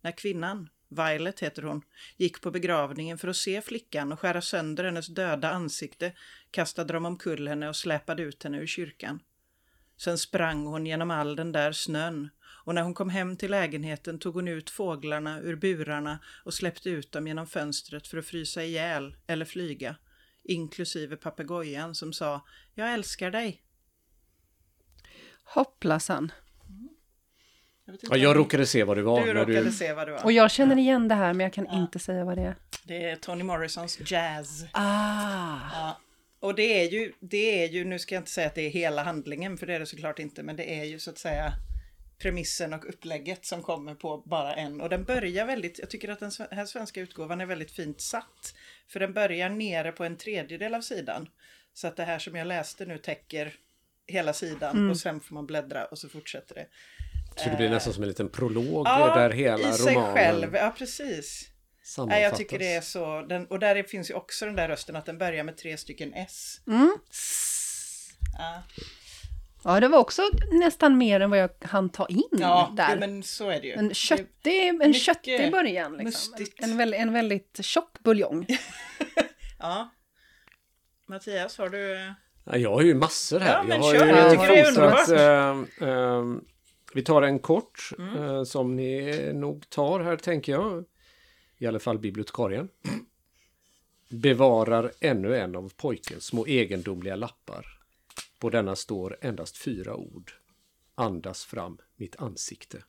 [0.00, 1.82] När kvinnan, Violet heter hon,
[2.16, 6.12] gick på begravningen för att se flickan och skära sönder hennes döda ansikte
[6.50, 9.20] kastade de omkull henne och släpade ut henne ur kyrkan.
[9.96, 12.28] Sen sprang hon genom all den där snön
[12.68, 16.90] och när hon kom hem till lägenheten tog hon ut fåglarna ur burarna och släppte
[16.90, 19.96] ut dem genom fönstret för att frysa ihjäl eller flyga,
[20.42, 23.62] inklusive papegojan som sa ”Jag älskar dig”.
[25.44, 26.32] Hopplassan.
[27.84, 29.26] Jag Ja, jag råkade se vad det var.
[29.26, 30.24] Du råkade se vad det var.
[30.24, 32.56] Och jag känner igen det här men jag kan inte säga vad det är.
[32.84, 34.64] Det är Toni Morrisons Jazz.
[34.72, 35.58] Ah.
[35.72, 36.00] Ja.
[36.40, 38.70] Och det är ju, det är ju, nu ska jag inte säga att det är
[38.70, 41.52] hela handlingen, för det är det såklart inte, men det är ju så att säga
[42.18, 44.80] premissen och upplägget som kommer på bara en.
[44.80, 48.54] Och den börjar väldigt, jag tycker att den här svenska utgåvan är väldigt fint satt.
[48.88, 51.28] För den börjar nere på en tredjedel av sidan.
[51.74, 53.54] Så att det här som jag läste nu täcker
[54.06, 56.66] hela sidan och sen får man bläddra och så fortsätter det.
[57.36, 60.54] Så det blir nästan som en liten prolog Ja, där hela i sig romanen själv,
[60.54, 61.48] ja precis.
[61.82, 62.16] sammanfattas.
[62.16, 64.96] Nej, jag tycker det är så, den, och där finns ju också den där rösten
[64.96, 66.60] att den börjar med tre stycken S.
[68.38, 68.62] Ja.
[69.64, 72.94] Ja, det var också nästan mer än vad jag hann ta in Ja, där.
[72.94, 73.72] jo, men så är det ju.
[73.72, 75.96] En köttig, en köttig början.
[75.96, 76.34] Liksom.
[76.58, 78.46] En, en, väldigt, en väldigt tjock buljong.
[79.58, 79.90] Ja.
[81.08, 82.12] Mattias, har du...
[82.44, 83.52] Ja, jag har ju massor här.
[83.52, 85.08] Ja, men jag har kör, ju jag tycker det är underbart.
[85.80, 86.24] eh, eh,
[86.94, 88.22] vi tar en kort Mm.
[88.24, 90.84] eh, som ni nog tar här tänker jag.
[91.58, 92.68] I alla fall bibliotekarien.
[94.08, 97.66] Bevarar ännu en av pojkens små egendomliga lappar.
[98.38, 100.32] På denna står endast fyra ord.
[100.94, 102.84] Andas fram mitt ansikte.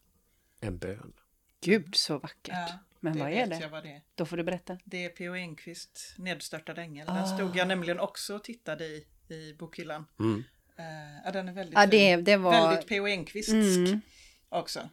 [0.60, 1.14] En bön.
[1.62, 2.54] Gud så vackert.
[2.54, 3.68] Ja, Men vad är det?
[3.68, 4.02] Vad det är.
[4.16, 4.78] Då får du berätta.
[4.86, 5.34] Det är P.O.
[5.36, 7.10] Enquist, Nedstörtad ängel.
[7.10, 7.14] Ah.
[7.14, 10.06] Den stod jag nämligen också och tittade i, i bokhyllan.
[10.20, 10.44] Mm.
[10.76, 10.86] Eh,
[11.26, 12.52] ja, den är väldigt Ja, det, det var...
[12.52, 13.08] Väldigt P.O.
[13.08, 14.02] Enquistsk Mm.
[14.50, 14.90] också.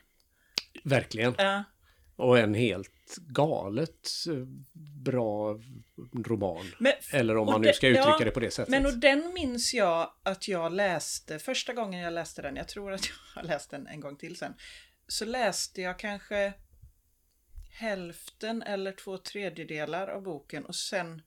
[0.84, 1.34] Verkligen.
[1.38, 1.64] Ja,
[2.16, 4.34] Och en helt galet eh,
[5.04, 5.60] bra
[6.26, 6.66] roman.
[6.78, 8.70] men, Eller om man nu det- ska uttrycka ja, det på det sättet.
[8.70, 12.92] Men och den minns jag att jag läste, första gången jag läste den, jag tror
[12.92, 14.54] att jag har läst den en gång till sen,
[15.08, 16.52] så läste jag kanske
[17.70, 21.22] hälften eller två tredjedelar av boken och sen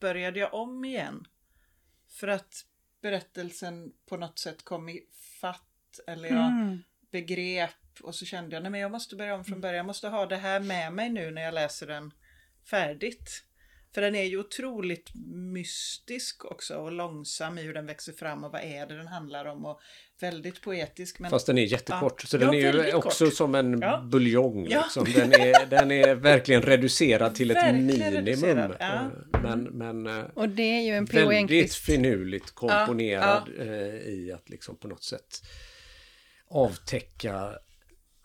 [0.00, 1.26] började jag om igen.
[2.08, 2.54] För att
[3.02, 5.00] berättelsen på något sätt kom i
[5.40, 6.78] fatt eller jag Mm.
[7.10, 10.08] begrep och så kände jag nej men jag måste börja om från början, jag måste
[10.08, 12.12] ha det här med mig nu när jag läser den
[12.70, 13.42] färdigt.
[13.94, 15.10] För den är ju otroligt
[15.52, 19.44] mystisk också och långsam i hur den växer fram och vad är det den handlar
[19.44, 19.80] om och
[20.20, 21.18] väldigt poetisk.
[21.18, 22.20] Men Fast den är jättekort.
[22.24, 22.26] Ja.
[22.28, 23.34] Så Ja, den är ju också kort.
[23.34, 24.00] som en Ja.
[24.10, 24.66] buljong.
[24.70, 24.82] Ja.
[24.82, 25.04] Liksom.
[25.14, 28.12] Den, är, den är verkligen reducerad till ett Verkligen minimum.
[28.24, 28.94] reducerad, ja.
[28.94, 33.68] Eh, Men, men eh, Och det är ju en väldigt finurligt komponerad eh,
[34.14, 35.42] i att liksom på något sätt
[36.48, 37.52] avtäcka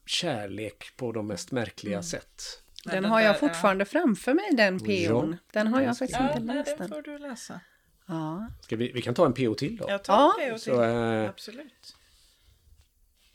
[0.10, 2.04] kärlek på de mest märkliga Mm.
[2.04, 2.42] sätt.
[2.84, 5.38] Den den har jag där, fortfarande framför mig, den P.O.n.
[5.54, 6.90] Den har jag faktiskt Ja, inte läst den den.
[6.90, 7.60] får du läsa.
[8.08, 8.48] Ja.
[8.62, 9.86] Ska vi, vi kan ta en PO till då.
[9.90, 10.54] Jag tar Ja.
[10.54, 10.80] och Så, till.
[10.82, 11.96] eh, Absolut.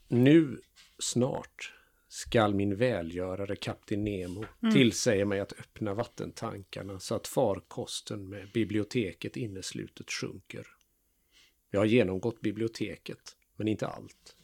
[0.09, 0.61] Nu
[0.99, 1.73] snart
[2.09, 9.37] skall min välgörare kapten Nemo tillsäga mig att öppna vattentankarna så att farkosten med biblioteket
[9.37, 10.67] inneslutet sjunker.
[11.71, 14.37] Jag har genomgått biblioteket, men inte allt.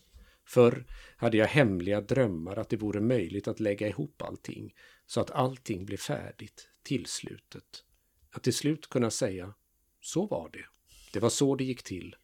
[0.51, 0.87] Förr
[1.17, 4.75] hade jag hemliga drömmar att det vore möjligt att lägga ihop allting
[5.07, 7.85] så att allting blev färdigt, tillslutet.
[8.31, 9.55] Att till slut kunna säga,
[10.01, 10.65] så var det.
[11.13, 12.17] Det var så det gick till.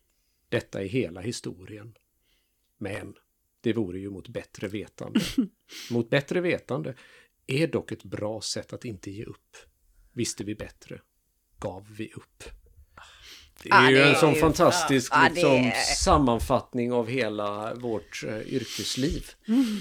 [0.49, 1.95] Detta är hela historien.
[2.79, 3.15] Men
[3.61, 5.21] det vore ju mot bättre vetande.
[5.91, 6.95] mot bättre vetande
[7.47, 9.57] är dock ett bra sätt att inte ge upp.
[10.13, 11.01] Visste vi bättre,
[11.59, 12.45] gav vi upp.
[13.63, 16.93] Det är Ja, ju det en är sån ju- fantastisk ja, det liksom, är- sammanfattning
[16.93, 19.25] av hela vårt eh, yrkesliv.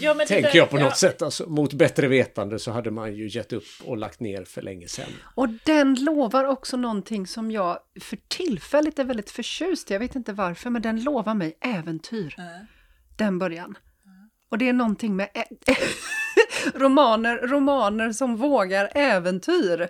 [0.01, 1.21] Ja, men det Tänker där- jag på något ja, sätt.
[1.21, 4.87] Alltså, mot bättre vetande så hade man ju gett upp och lagt ner för länge
[4.87, 5.09] sedan.
[5.35, 9.93] Och den lovar också någonting som jag för tillfället är väldigt förtjust i.
[9.93, 12.35] Jag vet inte varför, men den lovar mig äventyr.
[13.17, 13.75] Den början.
[14.55, 15.29] Och det är någonting med
[16.73, 19.81] romaner, romaner som vågar äventyr.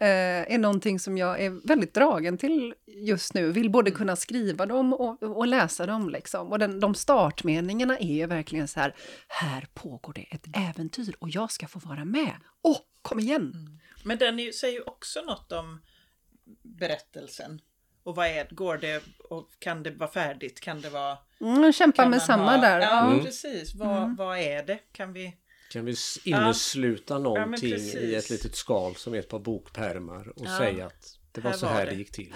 [0.00, 3.52] Eh, är någonting som jag är väldigt dragen till just nu.
[3.52, 6.10] Vill både kunna skriva dem och, och läsa dem.
[6.10, 6.52] Liksom.
[6.52, 8.94] Och den, de startmeningarna är ju verkligen så här,
[9.28, 12.32] här pågår det ett äventyr och jag ska få vara med.
[12.62, 13.80] Åh, kom igen!
[14.04, 15.80] Men den är, säger ju också något om
[16.62, 17.60] berättelsen.
[18.06, 20.60] Och vad är går det och kan det vara färdigt?
[20.60, 21.18] Kan det vara...
[21.40, 22.80] Mm, Kan med samma ha, där.
[22.80, 23.10] Ja, Ja.
[23.10, 23.24] Mm.
[23.24, 23.74] precis.
[23.74, 24.78] Vad, vad är det?
[24.92, 25.36] Kan vi...
[25.72, 27.94] Kan vi innesluta någonting precis.
[27.94, 30.58] i ett litet skal som är ett par bokpärmar och Ja.
[30.58, 31.90] säga att det var Här så var här det.
[31.90, 32.32] det gick till.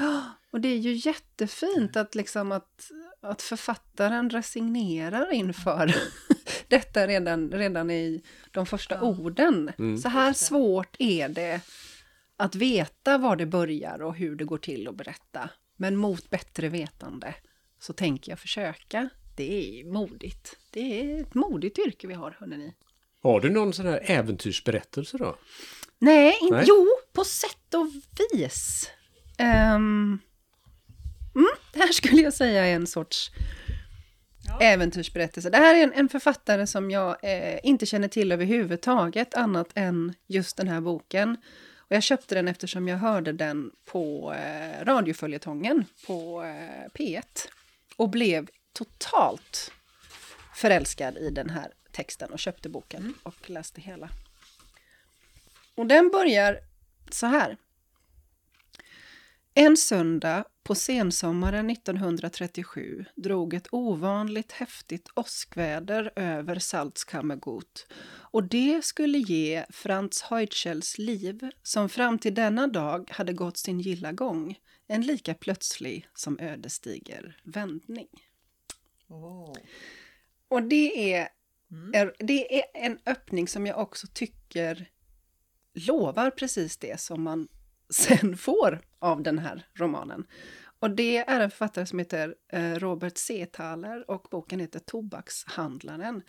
[0.52, 2.90] Och det är ju jättefint att, liksom att,
[3.22, 5.94] att författaren resignerar inför
[6.68, 9.72] detta redan, redan i de första orden.
[10.02, 11.61] Så här svårt är det
[12.37, 15.50] att veta var det börjar och hur det går till att berätta.
[15.80, 17.34] Men mot bättre vetande
[17.78, 19.08] så tänker jag försöka.
[19.36, 20.56] Det är modigt.
[20.70, 22.74] Det är ett modigt yrke vi har, hörni.
[23.22, 25.36] Har du någon sån här äventyrsberättelse då?
[25.98, 26.64] Nej, in, Nej.
[26.68, 27.86] jo, på sätt och
[28.32, 28.90] vis.
[29.38, 30.18] Ehm,
[31.34, 33.30] mm, det här skulle jag säga är en sorts
[34.60, 35.50] äventyrsberättelse.
[35.50, 40.14] Det här är en, en författare som jag eh, inte känner till överhuvudtaget, annat än
[40.26, 41.36] just den här boken.
[41.90, 47.48] Och jag köpte den eftersom jag hörde den på eh, radioföljetongen på eh, P1
[47.96, 49.72] och blev totalt
[50.55, 54.09] förälskad i den här texten och köpte boken och läste hela.
[55.74, 56.59] Och den börjar
[57.11, 57.57] så här.
[59.54, 67.86] En söndag på sensommaren 1937 drog ett ovanligt häftigt åskväder över Salzkammergut
[68.32, 73.80] och det skulle ge Franz Heutschels liv, som fram till denna dag hade gått sin
[73.80, 78.08] gilla gång, en lika plötslig som ödesdiger vändning.
[79.08, 79.54] Åh.
[80.48, 81.28] Och det är,
[81.94, 84.90] är, det är en öppning som jag också tycker
[85.74, 87.48] lovar precis det som man
[87.94, 90.26] sen får av den här romanen.
[90.79, 96.22] Och det är en författare som heter eh, Robert Seethaler och boken heter Tobakshandlaren.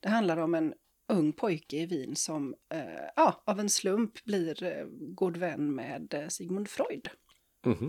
[0.00, 0.74] Det handlar om en
[1.08, 2.80] ung pojke i Wien som eh,
[3.16, 7.08] ja, av en slump blir eh, god vän med eh, Sigmund Freud
[7.66, 7.88] Mhm.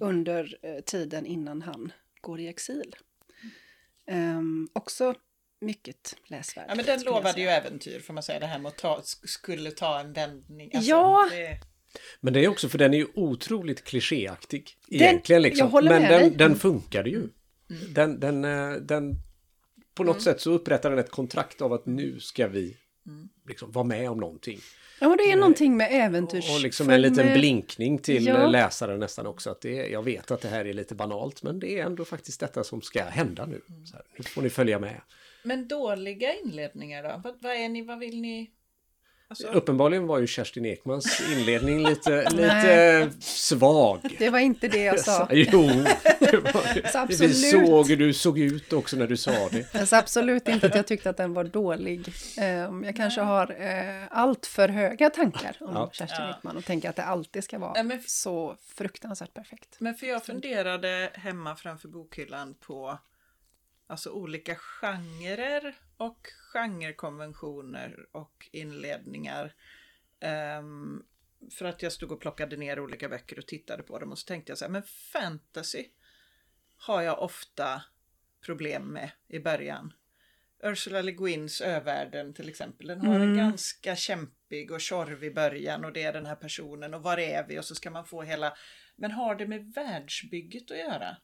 [0.00, 2.96] under eh, tiden innan han går i exil.
[4.10, 5.14] Ehm, också
[5.60, 6.64] mycket läsvärd.
[6.68, 8.40] Ja, men den lovade ju äventyr får man säga.
[8.40, 10.70] Det här med att ta, sk- skulle ta en vändning.
[10.74, 11.28] Alltså, Ja.
[11.30, 11.60] Det,
[12.20, 14.70] Men det är också för den är ju otroligt klichéaktig.
[14.88, 15.66] Egentligen liksom.
[15.66, 16.26] jag håller Men med den, dig.
[16.26, 16.38] Mm.
[16.38, 17.28] den funkade ju.
[17.88, 19.14] Den, den, eh, den,
[19.94, 22.76] på något sätt så upprättar den ett kontrakt av att nu ska vi
[23.48, 24.58] liksom vara med om någonting.
[25.00, 26.50] Ja, men det är någonting med äventyrs...
[26.50, 28.46] Och liksom en liten med- blinkning till Ja.
[28.46, 29.50] läsaren nästan också.
[29.50, 32.04] Att det är, jag vet att det här är lite banalt men det är ändå
[32.04, 33.60] faktiskt detta som ska hända nu.
[33.84, 35.00] Så här, nu får ni följa med.
[35.44, 37.20] men dåliga inledningar då?
[37.24, 38.50] Vad, vad är ni, vad vill ni?
[39.28, 44.16] Alltså, Uppenbarligen var ju Kerstin Ekmans inledning lite, lite svag.
[44.18, 45.28] Det var inte det jag sa.
[45.32, 45.62] Jo,
[46.18, 47.30] det var Så absolut.
[47.30, 49.74] Vi såg hur du såg ut också när du sa det.
[49.74, 52.08] Jag sa absolut inte att jag tyckte att den var dålig.
[52.38, 55.90] Ehm, jag kanske har eh, allt för höga tankar om Ja.
[55.92, 56.30] Kerstin Ja.
[56.38, 59.76] Ekman och tänker att det alltid ska vara Nej, men- så fruktansvärt perfekt.
[59.78, 62.98] Men för jag funderade hemma framför bokhyllan på
[63.86, 69.54] alltså olika genrer och genrekonventioner och inledningar.
[70.20, 71.02] Ehm,
[71.50, 74.26] för att jag stod och plockade ner olika böcker och tittade på dem och så
[74.26, 74.82] tänkte jag så här, men
[75.12, 75.84] fantasy
[76.76, 77.82] har jag ofta
[78.40, 79.92] problem med i början.
[80.62, 85.92] Ursula Le Guins Övärlden till exempel, den har en ganska kämpig och tjorvig början och
[85.92, 88.56] det är den här personen och var är vi och så ska man få hela
[88.96, 91.16] men har det med världsbygget att göra?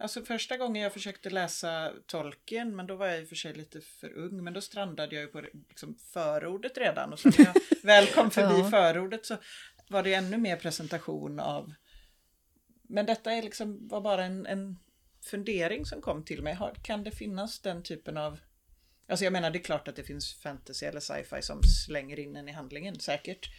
[0.00, 3.54] Alltså första gången jag försökte läsa Tolkien, men då var jag i och för sig
[3.54, 7.12] lite för ung, men då strandade jag ju på liksom förordet redan.
[7.12, 8.70] Och så när jag väl kom förbi Ja.
[8.70, 9.36] förordet så
[9.88, 11.72] var det ännu mer presentation av...
[12.82, 14.78] Men detta är liksom, var bara en, en
[15.30, 16.58] fundering som kom till mig.
[16.82, 18.40] Kan det finnas den typen av...
[19.08, 22.36] Alltså jag menar, det är klart att det finns fantasy eller sci-fi som slänger in
[22.36, 23.50] en i handlingen, säkert.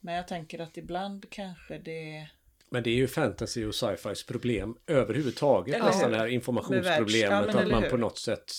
[0.00, 2.28] Men jag tänker att ibland kanske det...
[2.70, 5.74] Men det är ju fantasy och sci-fis problem överhuvudtaget.
[5.74, 6.10] Eller nästan hur?
[6.10, 7.54] det här informationsproblemet.
[7.54, 8.52] att man på något sätt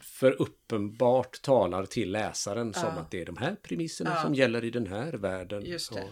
[0.00, 3.00] för uppenbart talar till läsaren som Ja.
[3.00, 4.22] att det är de här premisserna Ja.
[4.22, 5.64] som gäller i den här världen.
[5.64, 6.00] Just det.
[6.02, 6.10] Och-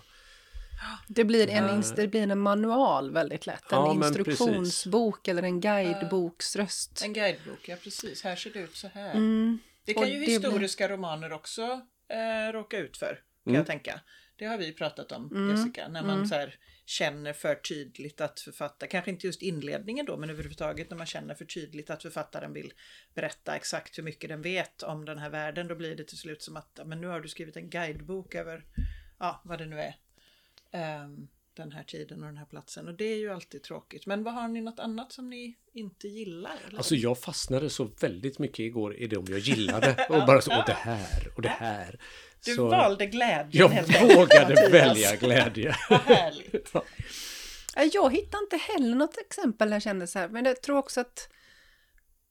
[1.08, 3.62] Det blir, en, ins- det blir en manual väldigt lätt.
[3.72, 7.02] En Ja, men instruktionsbok eller en guideboksröst.
[7.04, 8.24] En guidebok, ja precis.
[8.24, 9.10] Här ser det ut så här.
[9.14, 9.58] Mm.
[9.84, 11.62] Det kan Och ju det blir- historiska romaner också
[12.08, 14.00] eh, råka ut för, kan jag tänka.
[14.36, 16.54] Det har vi pratat om, Jessica, när man så här,
[16.84, 21.34] känner för tydligt att författaren, kanske inte just inledningen då, men överhuvudtaget när man känner
[21.34, 22.72] för tydligt att författaren vill
[23.14, 26.42] berätta exakt hur mycket den vet om den här världen, då blir det till slut
[26.42, 28.64] som att men nu har du skrivit en guidebok över,
[29.18, 29.94] ja, vad det nu är,
[30.72, 32.88] Um, den här tiden och den här platsen.
[32.88, 34.06] Och det är ju alltid tråkigt.
[34.06, 36.56] Men vad har ni något annat som ni inte gillar?
[36.68, 36.78] Eller?
[36.78, 40.06] Alltså jag fastnade så väldigt mycket igår i de jag gillade.
[40.08, 42.00] Och bara så, och det här och det här.
[42.44, 45.76] du så valde glädjen jag helt vågade välja glädje.
[45.90, 46.72] Vad härligt.
[47.92, 51.00] Jag hittar inte heller något exempel där jag kände så här, men jag tror också
[51.00, 51.28] att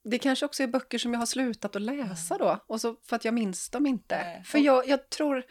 [0.04, 3.16] det kanske också är böcker som jag har slutat att läsa då, och så för
[3.16, 4.18] att jag minns dem inte.
[4.18, 4.44] Nej.
[4.44, 5.44] För jag, jag tror...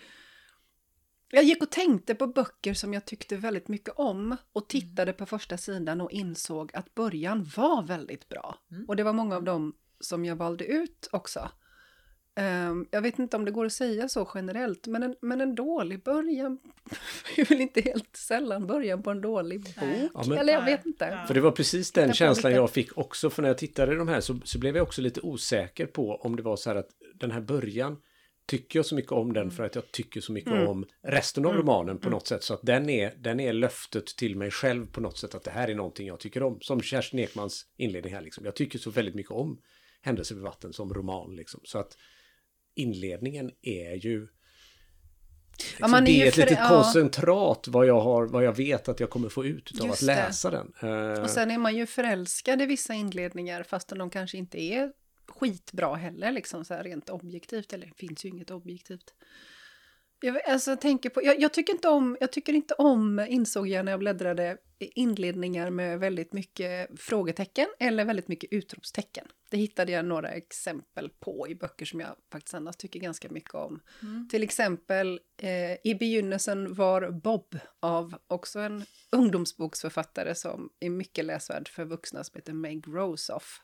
[1.32, 5.26] Jag gick och tänkte på böcker som jag tyckte väldigt mycket om och tittade på
[5.26, 8.56] första sidan och insåg att början var väldigt bra.
[8.88, 11.50] Och det var många av dem som jag valde ut också.
[12.34, 15.54] Ehm, jag vet inte om det går att säga så generellt, men en, men en
[15.54, 16.58] dålig början
[17.36, 20.10] är väl inte helt sällan början på en dålig bok?
[20.14, 21.24] Ja, men- Eller jag vet inte.
[21.26, 22.60] För det var precis den känslan lite.
[22.60, 25.02] jag fick också för när jag tittade i de här så, så blev jag också
[25.02, 27.96] lite osäker på om det var så här att den här början
[28.46, 31.54] tycker jag så mycket om den för att jag tycker så mycket om resten av
[31.54, 35.00] romanen på något sätt så att den är, den är löftet till mig själv på
[35.00, 36.58] något sätt att det här är någonting jag tycker om.
[36.60, 38.44] Som Kerstin Ekmans inledning här liksom.
[38.44, 39.60] Jag tycker så väldigt mycket om
[40.02, 41.60] Händelser vid vatten som roman liksom.
[41.64, 41.96] Så att
[42.74, 44.28] inledningen är ju
[45.70, 46.68] Liksom, är det är ett för- litet ja.
[46.68, 50.00] koncentrat vad jag, har, vad jag vet att jag kommer få ut av att Just
[50.00, 50.06] det.
[50.06, 50.72] läsa den.
[50.82, 54.92] Eh, Och sen är man ju förälskad i vissa inledningar fastän de kanske inte är
[55.30, 57.72] skitbra heller, liksom så här rent objektivt.
[57.72, 59.14] Eller det finns ju inget objektivt.
[60.22, 63.84] Jag, alltså, tänker på, jag, jag, tycker inte om, jag tycker inte om, insåg jag
[63.84, 69.26] när jag bläddrade, inledningar med väldigt mycket frågetecken eller väldigt mycket utropstecken.
[69.50, 73.54] Det hittade jag några exempel på i böcker som jag faktiskt annars tycker ganska mycket
[73.54, 73.80] om.
[74.30, 81.68] Till exempel eh, I begynnelsen var Bob av också en ungdomsboksförfattare som är mycket läsvärd
[81.68, 83.60] för vuxna som heter Meg Rosoff.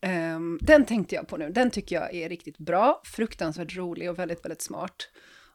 [0.00, 1.50] Ehm, den tänkte jag på nu.
[1.50, 5.08] Den tycker jag är riktigt bra, fruktansvärt rolig och väldigt, väldigt smart.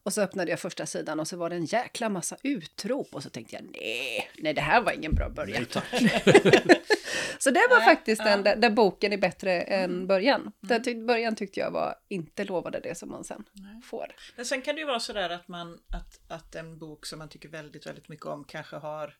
[0.03, 3.23] Och så öppnade jag första sidan och så var det en jäkla massa utrop och
[3.23, 5.65] så tänkte jag nej, nej det här var ingen bra början.
[7.39, 10.51] så det var faktiskt den där, där boken är bättre än början.
[10.59, 13.43] Där tyck, början tyckte jag var, inte lovade det som man sen
[13.83, 14.07] får.
[14.35, 17.29] Men sen kan det ju vara sådär att man att, att en bok som man
[17.29, 19.15] tycker väldigt, väldigt mycket om kanske har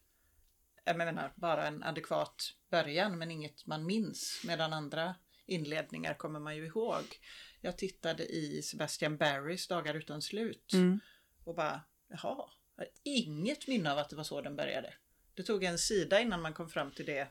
[0.83, 5.15] jag menar, bara en adekvat början men inget man minns medan andra
[5.45, 7.03] inledningar kommer man ju ihåg.
[7.61, 10.73] Jag tittade i Sebastian Barrys Dagar utan slut
[11.43, 14.93] och bara jaha, jag har inget minne av att det var så den började.
[15.35, 17.27] Det tog en sida innan man kom fram till det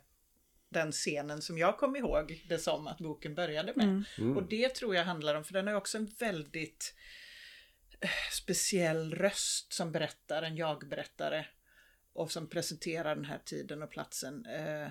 [0.69, 3.87] den scenen som jag kom ihåg det som att boken började med.
[4.37, 6.95] Och det tror jag handlar om, för den har ju också en väldigt
[8.01, 11.45] eh, speciell röst som berättar, en jag-berättare.
[12.13, 14.47] Och som presenterar den här tiden och platsen.
[14.47, 14.89] Eh,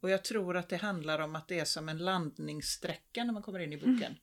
[0.00, 3.42] och jag tror att det handlar om att det är som en landningssträcka när man
[3.42, 4.16] kommer in i boken.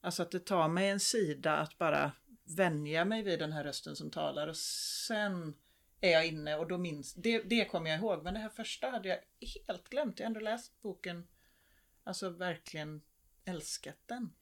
[0.00, 2.12] Alltså att det tar mig en sida att bara
[2.56, 5.54] vänja mig vid den här rösten som talar och sen
[6.00, 8.24] är jag inne och då minns, det, det kommer jag ihåg.
[8.24, 9.18] Men det här första hade jag
[9.66, 10.18] helt glömt.
[10.18, 11.26] Jag har ändå läst boken,
[12.04, 13.02] alltså verkligen
[13.44, 14.32] älskat den.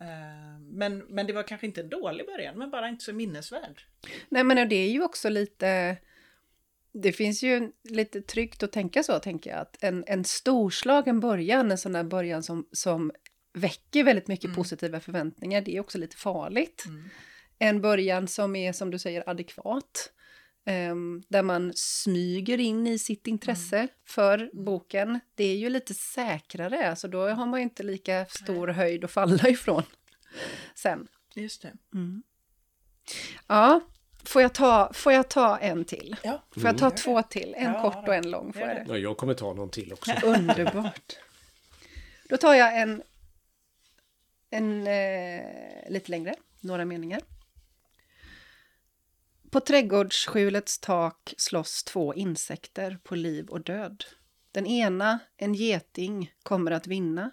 [0.00, 3.82] Eh, Men, men det var kanske inte en dålig början, men bara inte så minnesvärd.
[4.28, 5.96] Nej men det är ju också lite...
[6.94, 9.58] Det finns ju lite tryggt att tänka så, tänker jag.
[9.60, 13.12] Att en, en storslagen början, en sån där början som, som
[13.54, 16.84] väcker väldigt mycket positiva förväntningar, det är också lite farligt.
[17.58, 20.12] En början som är, som du säger, adekvat.
[20.66, 25.20] ehm, där man smyger in i sitt intresse för boken.
[25.34, 29.10] Det är ju lite säkrare, alltså då har man ju inte lika stor höjd att
[29.10, 29.82] falla ifrån
[30.74, 31.08] sen.
[31.34, 31.72] Just det.
[33.46, 33.80] Ja,
[34.24, 36.16] får jag ta, får jag ta en till?
[36.22, 36.42] Ja.
[36.50, 37.54] Får jag ta två till?
[37.56, 38.52] En Ja, kort och en lång.
[38.52, 38.84] Får jag det.
[38.84, 38.92] det?
[38.92, 40.12] Ja, jag kommer ta någon till också.
[40.24, 41.16] Underbart.
[42.28, 43.02] Då tar jag en,
[44.50, 47.20] en eh, lite längre, några meningar.
[49.50, 54.04] På trädgårdsskjulets tak slåss två insekter på liv och död.
[54.52, 57.30] Den ena, en geting, kommer att vinna.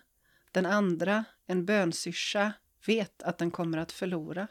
[0.52, 2.54] Den andra, en bönsyrsa,
[2.86, 4.48] vet att den kommer att förlora.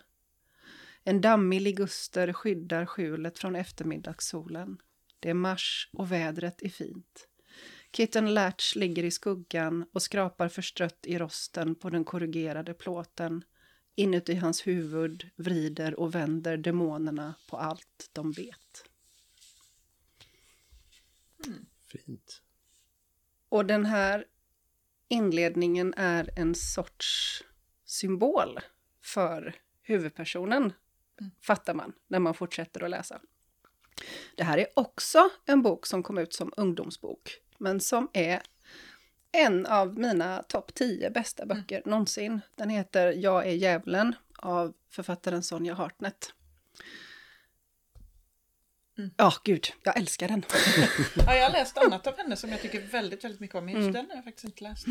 [1.04, 4.78] En dammig liguster skyddar skjulet från eftermiddagssolen.
[5.20, 7.28] Det är mars och vädret är fint.
[7.92, 13.44] Kitten Latch ligger i skuggan och skrapar förstrött i rosten på den korrugerade plåten.
[13.94, 18.84] Inuti hans huvud vrider och vänder demonerna på allt de vet.
[21.92, 22.42] Fint.
[23.48, 24.24] Och den här
[25.08, 27.44] inledningen är en sorts
[27.84, 28.60] symbol
[29.02, 30.72] för huvudpersonen,
[31.40, 33.20] fattar man när man fortsätter att läsa.
[34.36, 38.42] Det här är också en bok som kom ut som ungdomsbok, men som är
[39.32, 42.40] en av mina topp 10 bästa böcker någonsin.
[42.54, 46.32] Den heter Jag är djävulen av författaren Sonja Hartnett.
[49.16, 50.44] Ja, gud, jag älskar den.
[51.26, 53.92] Ja, jag har läst annat av henne som jag tycker väldigt, väldigt mycket om, just
[53.92, 54.86] den har jag faktiskt inte läst.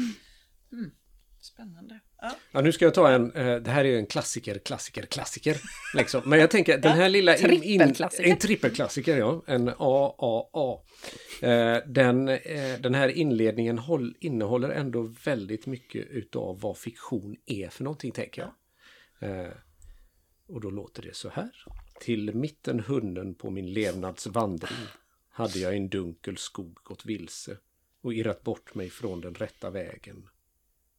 [0.71, 0.91] Mm.
[1.39, 1.99] Spännande.
[2.21, 2.31] Ja.
[2.51, 5.57] Ja, nu ska jag ta en, eh, det här är ju en klassiker, klassiker, klassiker.
[5.95, 6.21] Liksom.
[6.25, 7.37] Men jag tänker, den här lilla...
[7.37, 8.29] in- in- Trippelklassiker.
[8.29, 9.43] En trippelklassiker, ja.
[9.47, 10.79] En AAA.
[11.41, 17.69] Eh, Den, eh, den här inledningen håll, innehåller ändå väldigt mycket utav vad fiktion är
[17.69, 18.51] för någonting, tänker jag.
[20.49, 21.49] Och då låter det så här.
[22.01, 24.77] Till mitten hunden på min levnadsvandring
[25.29, 27.57] hade jag i en dunkel skog gått vilse
[28.01, 30.29] och irrat bort mig från den rätta vägen.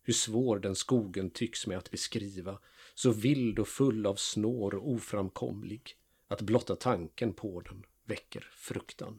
[0.09, 2.59] Hur svår den skogen tycks mig att beskriva,
[2.95, 5.83] så vild och full av snår och oframkomlig,
[6.29, 9.19] att blotta tanken på den väcker fruktan.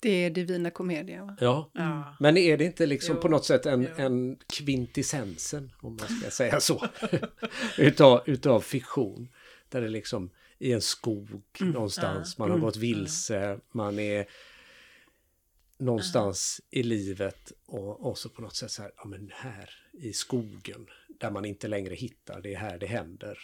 [0.00, 1.36] Det är Divina Commedia, va?
[1.40, 2.16] Ja, Ja.
[2.20, 3.88] men är det inte liksom Jo, på något sätt en, jo.
[3.96, 6.86] en kvintessensen, om man ska säga så,
[7.78, 9.28] utav, utav fiktion?
[9.68, 14.26] Där det liksom i en skog någonstans, man har gått vilse, man är
[15.80, 20.12] någonstans i livet och, och så på något sätt så här, ja men här i
[20.12, 20.86] skogen,
[21.20, 23.38] där man inte längre hittar, det är här det händer.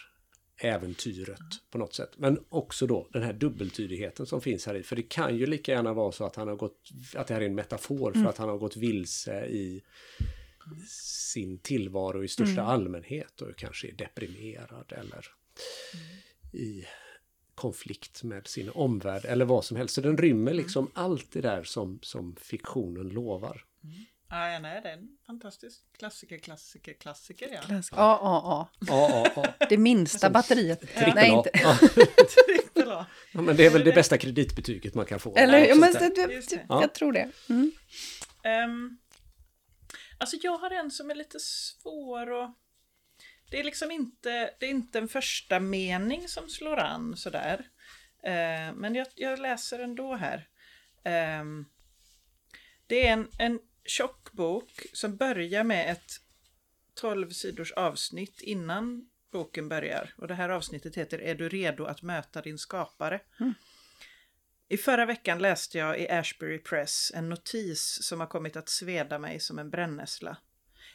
[0.59, 1.39] Äventyret
[1.71, 2.09] på något sätt.
[2.17, 4.83] Men också då den här dubbeltydigheten som finns här i.
[4.83, 7.41] För det kan ju lika gärna vara så att han har gått, att det här
[7.41, 9.81] är en metafor för att han har gått vilse i
[10.89, 15.25] sin tillvaro i största allmänhet och kanske är deprimerad eller
[16.53, 16.85] i
[17.57, 19.95] konflikt med sin omvärld eller vad som helst.
[19.95, 23.63] Så den rymmer liksom allt det där som, som fiktionen lovar.
[24.29, 27.61] Ja, ja, nej, det är en fantastisk klassiker, klassiker, klassiker, ja.
[27.61, 27.93] Klassisk.
[27.93, 29.43] Ja, ja, Ja, ja, ja.
[29.59, 29.65] ja.
[29.69, 30.79] Det minsta batteriet.
[30.95, 31.37] Trippel Nej, A.
[31.37, 31.49] inte.
[32.75, 33.05] Ja.
[33.31, 35.35] Men det är väl det bästa kreditbetyget man kan få.
[35.35, 36.65] Eller Ja, ja, men, det, det, det.
[36.69, 36.81] Ja.
[36.81, 37.31] jag tror det.
[37.49, 37.71] Mm.
[38.43, 38.97] Ehm,
[40.17, 42.49] alltså jag har en som är lite svår och
[43.49, 47.67] det är liksom inte, det är inte en första mening som slår an sådär.
[48.23, 50.47] Eh, men jag, jag läser ändå här.
[51.03, 51.65] Ehm,
[52.87, 56.11] det är en, en tjock bok som börjar med ett
[56.93, 60.13] 12 sidors avsnitt innan boken börjar.
[60.17, 63.21] Och det här avsnittet heter Är du redo att möta din skapare?
[64.69, 69.19] I förra veckan läste jag i Ashbury Press en notis som har kommit att sveda
[69.19, 70.37] mig som en brännässla.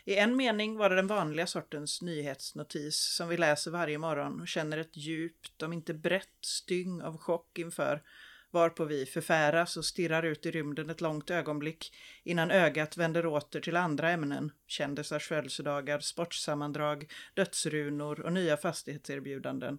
[0.05, 4.49] I en mening var det den vanliga sortens nyhetsnotis som vi läser varje morgon och
[4.49, 8.03] känner ett djupt, om inte brett, styng av chock inför,
[8.51, 13.61] varpå vi förfäras och stirrar ut i rymden ett långt ögonblick innan ögat vänder åter
[13.61, 19.79] till andra ämnen, kändisars födelsedagar, sportsammandrag, dödsrunor och nya fastighetserbjudanden.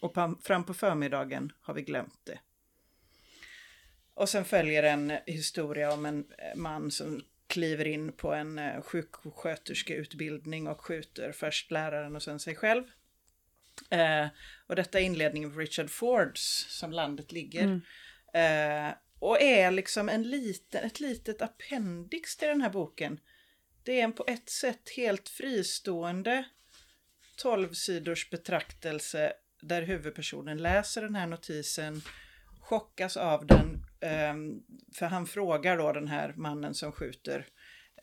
[0.00, 2.38] Och fram på förmiddagen har vi glömt det.
[4.14, 8.82] Och sen följer en historia om en eh, man som kliver in på en eh,
[8.82, 12.84] sjuksköterskeutbildning och skjuter först läraren och sen sig själv.
[13.90, 14.26] Eh,
[14.66, 17.80] och detta är inledningen på Richard Fords, som landet ligger.
[18.34, 23.20] Eh, och är liksom en liten, ett litet appendix till den här boken.
[23.82, 26.44] Det är en på ett sätt helt fristående
[27.36, 32.02] 12 sidors betraktelse där huvudpersonen läser den här notisen,
[32.60, 33.86] chockas av den,
[34.94, 37.46] för han frågar då den här mannen som skjuter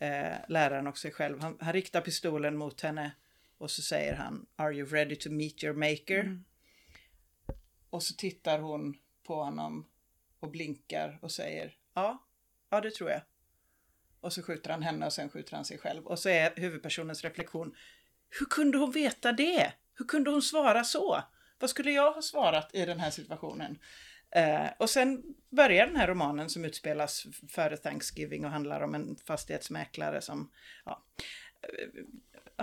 [0.00, 1.40] eh, läraren och sig själv.
[1.40, 3.12] Han, han riktar pistolen mot henne
[3.58, 6.42] och så säger han Are you ready to meet your maker?
[7.90, 8.94] Och så tittar hon
[9.26, 9.88] på honom
[10.40, 12.28] och blinkar och säger Ja,
[12.70, 13.20] ja det tror jag.
[14.20, 16.06] Och så skjuter han henne och sen skjuter han sig själv.
[16.06, 17.74] Och så är huvudpersonens reflektion
[18.28, 19.72] Hur kunde hon veta det?
[19.94, 21.22] Hur kunde hon svara så?
[21.58, 23.78] Vad skulle jag ha svarat i den här situationen?
[24.34, 29.16] Eh, och sen börjar den här romanen som utspelas före Thanksgiving och handlar om en
[29.26, 30.50] fastighetsmäklare som,
[30.84, 31.04] ja,
[31.62, 32.04] eh,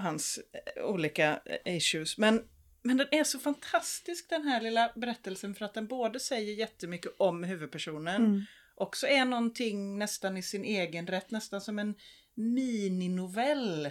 [0.01, 0.39] hans
[0.75, 2.17] eh, olika eh, issues.
[2.17, 2.43] Men,
[2.81, 7.11] men den är så fantastisk den här lilla berättelsen för att den både säger jättemycket
[7.17, 8.45] om huvudpersonen
[8.75, 11.95] också är någonting nästan i sin egen rätt, nästan som en
[12.35, 13.89] mininovell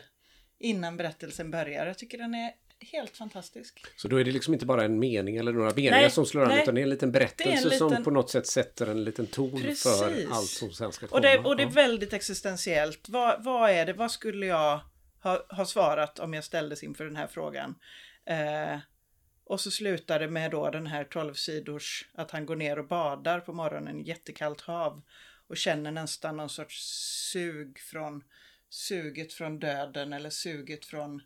[0.59, 1.87] innan berättelsen börjar.
[1.87, 3.85] Jag tycker den är helt fantastisk.
[3.97, 6.59] Så då är det liksom inte bara en mening eller några meningar som slår an
[6.62, 9.62] utan det är en liten berättelse liten- som på något sätt sätter en liten ton
[9.62, 9.83] Precis.
[9.83, 11.16] för allt som sen ska komma.
[11.16, 13.09] Och det, och det är väldigt existentiellt.
[13.09, 14.81] Vad, vad är det, vad skulle jag
[15.22, 17.74] ha, ha svarat om jag ställdes inför den här frågan?
[18.26, 18.79] Eh,
[19.45, 22.89] och så slutar det med då den här 12 sidors att han går ner och
[22.89, 25.03] badar på morgonen i jättekallt hav
[25.49, 26.83] och känner nästan någon sorts
[27.33, 28.24] sug från
[28.70, 31.22] suget från döden eller suget från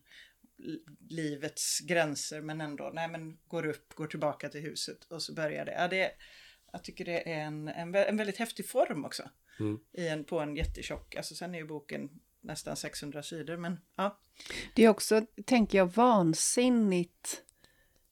[1.08, 5.64] livets gränser men ändå, nej men går upp, går tillbaka till huset och så börjar
[5.64, 5.72] det.
[5.72, 6.12] Ja, det
[6.72, 9.22] jag tycker det är en, en, en väldigt häftig form också.
[9.60, 9.78] Mm.
[9.92, 12.10] I en, på en jättetjock, alltså sen är ju boken
[12.40, 14.18] nästan 600 sidor men ja.
[14.74, 17.42] Det är också, tänker jag, vansinnigt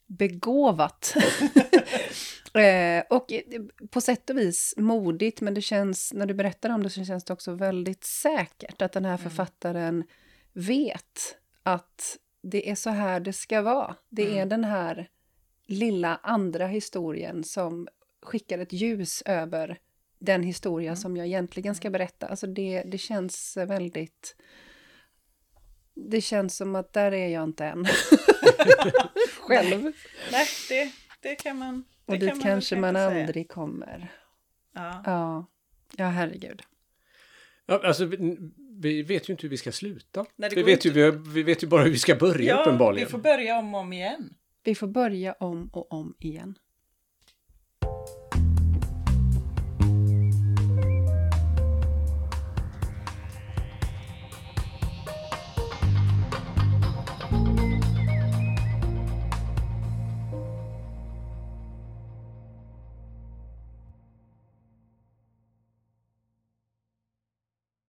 [0.06, 1.14] begåvat.
[2.54, 3.42] eh, och eh,
[3.90, 7.24] på sätt och vis modigt, men det känns, när du berättar om det så känns
[7.24, 10.04] det också väldigt säkert att den här författaren
[10.52, 13.96] vet att det är så här det ska vara.
[14.08, 15.08] Det är den här
[15.66, 17.88] lilla andra historien som
[18.22, 19.78] skickar ett ljus över
[20.18, 22.26] den historia som jag egentligen ska berätta.
[22.26, 24.36] Alltså det, det känns väldigt...
[25.94, 27.86] Det känns som att där är jag inte än.
[29.40, 29.92] Själv.
[30.32, 33.06] Nej, det, det kan man det Och kan dit man väl kanske man säga.
[33.20, 34.12] aldrig kommer.
[34.72, 35.02] Ja.
[35.06, 35.46] Ja,
[35.96, 36.62] ja herregud.
[37.70, 38.36] Ja, alltså, vi,
[38.80, 40.26] vi vet ju inte hur vi ska sluta.
[40.36, 43.06] Nej, vi, vet ju, vi, vi vet ju bara hur vi ska börja ja, uppenbarligen.
[43.06, 44.34] vi får börja om och om igen.
[44.64, 46.58] Vi får börja om och om igen.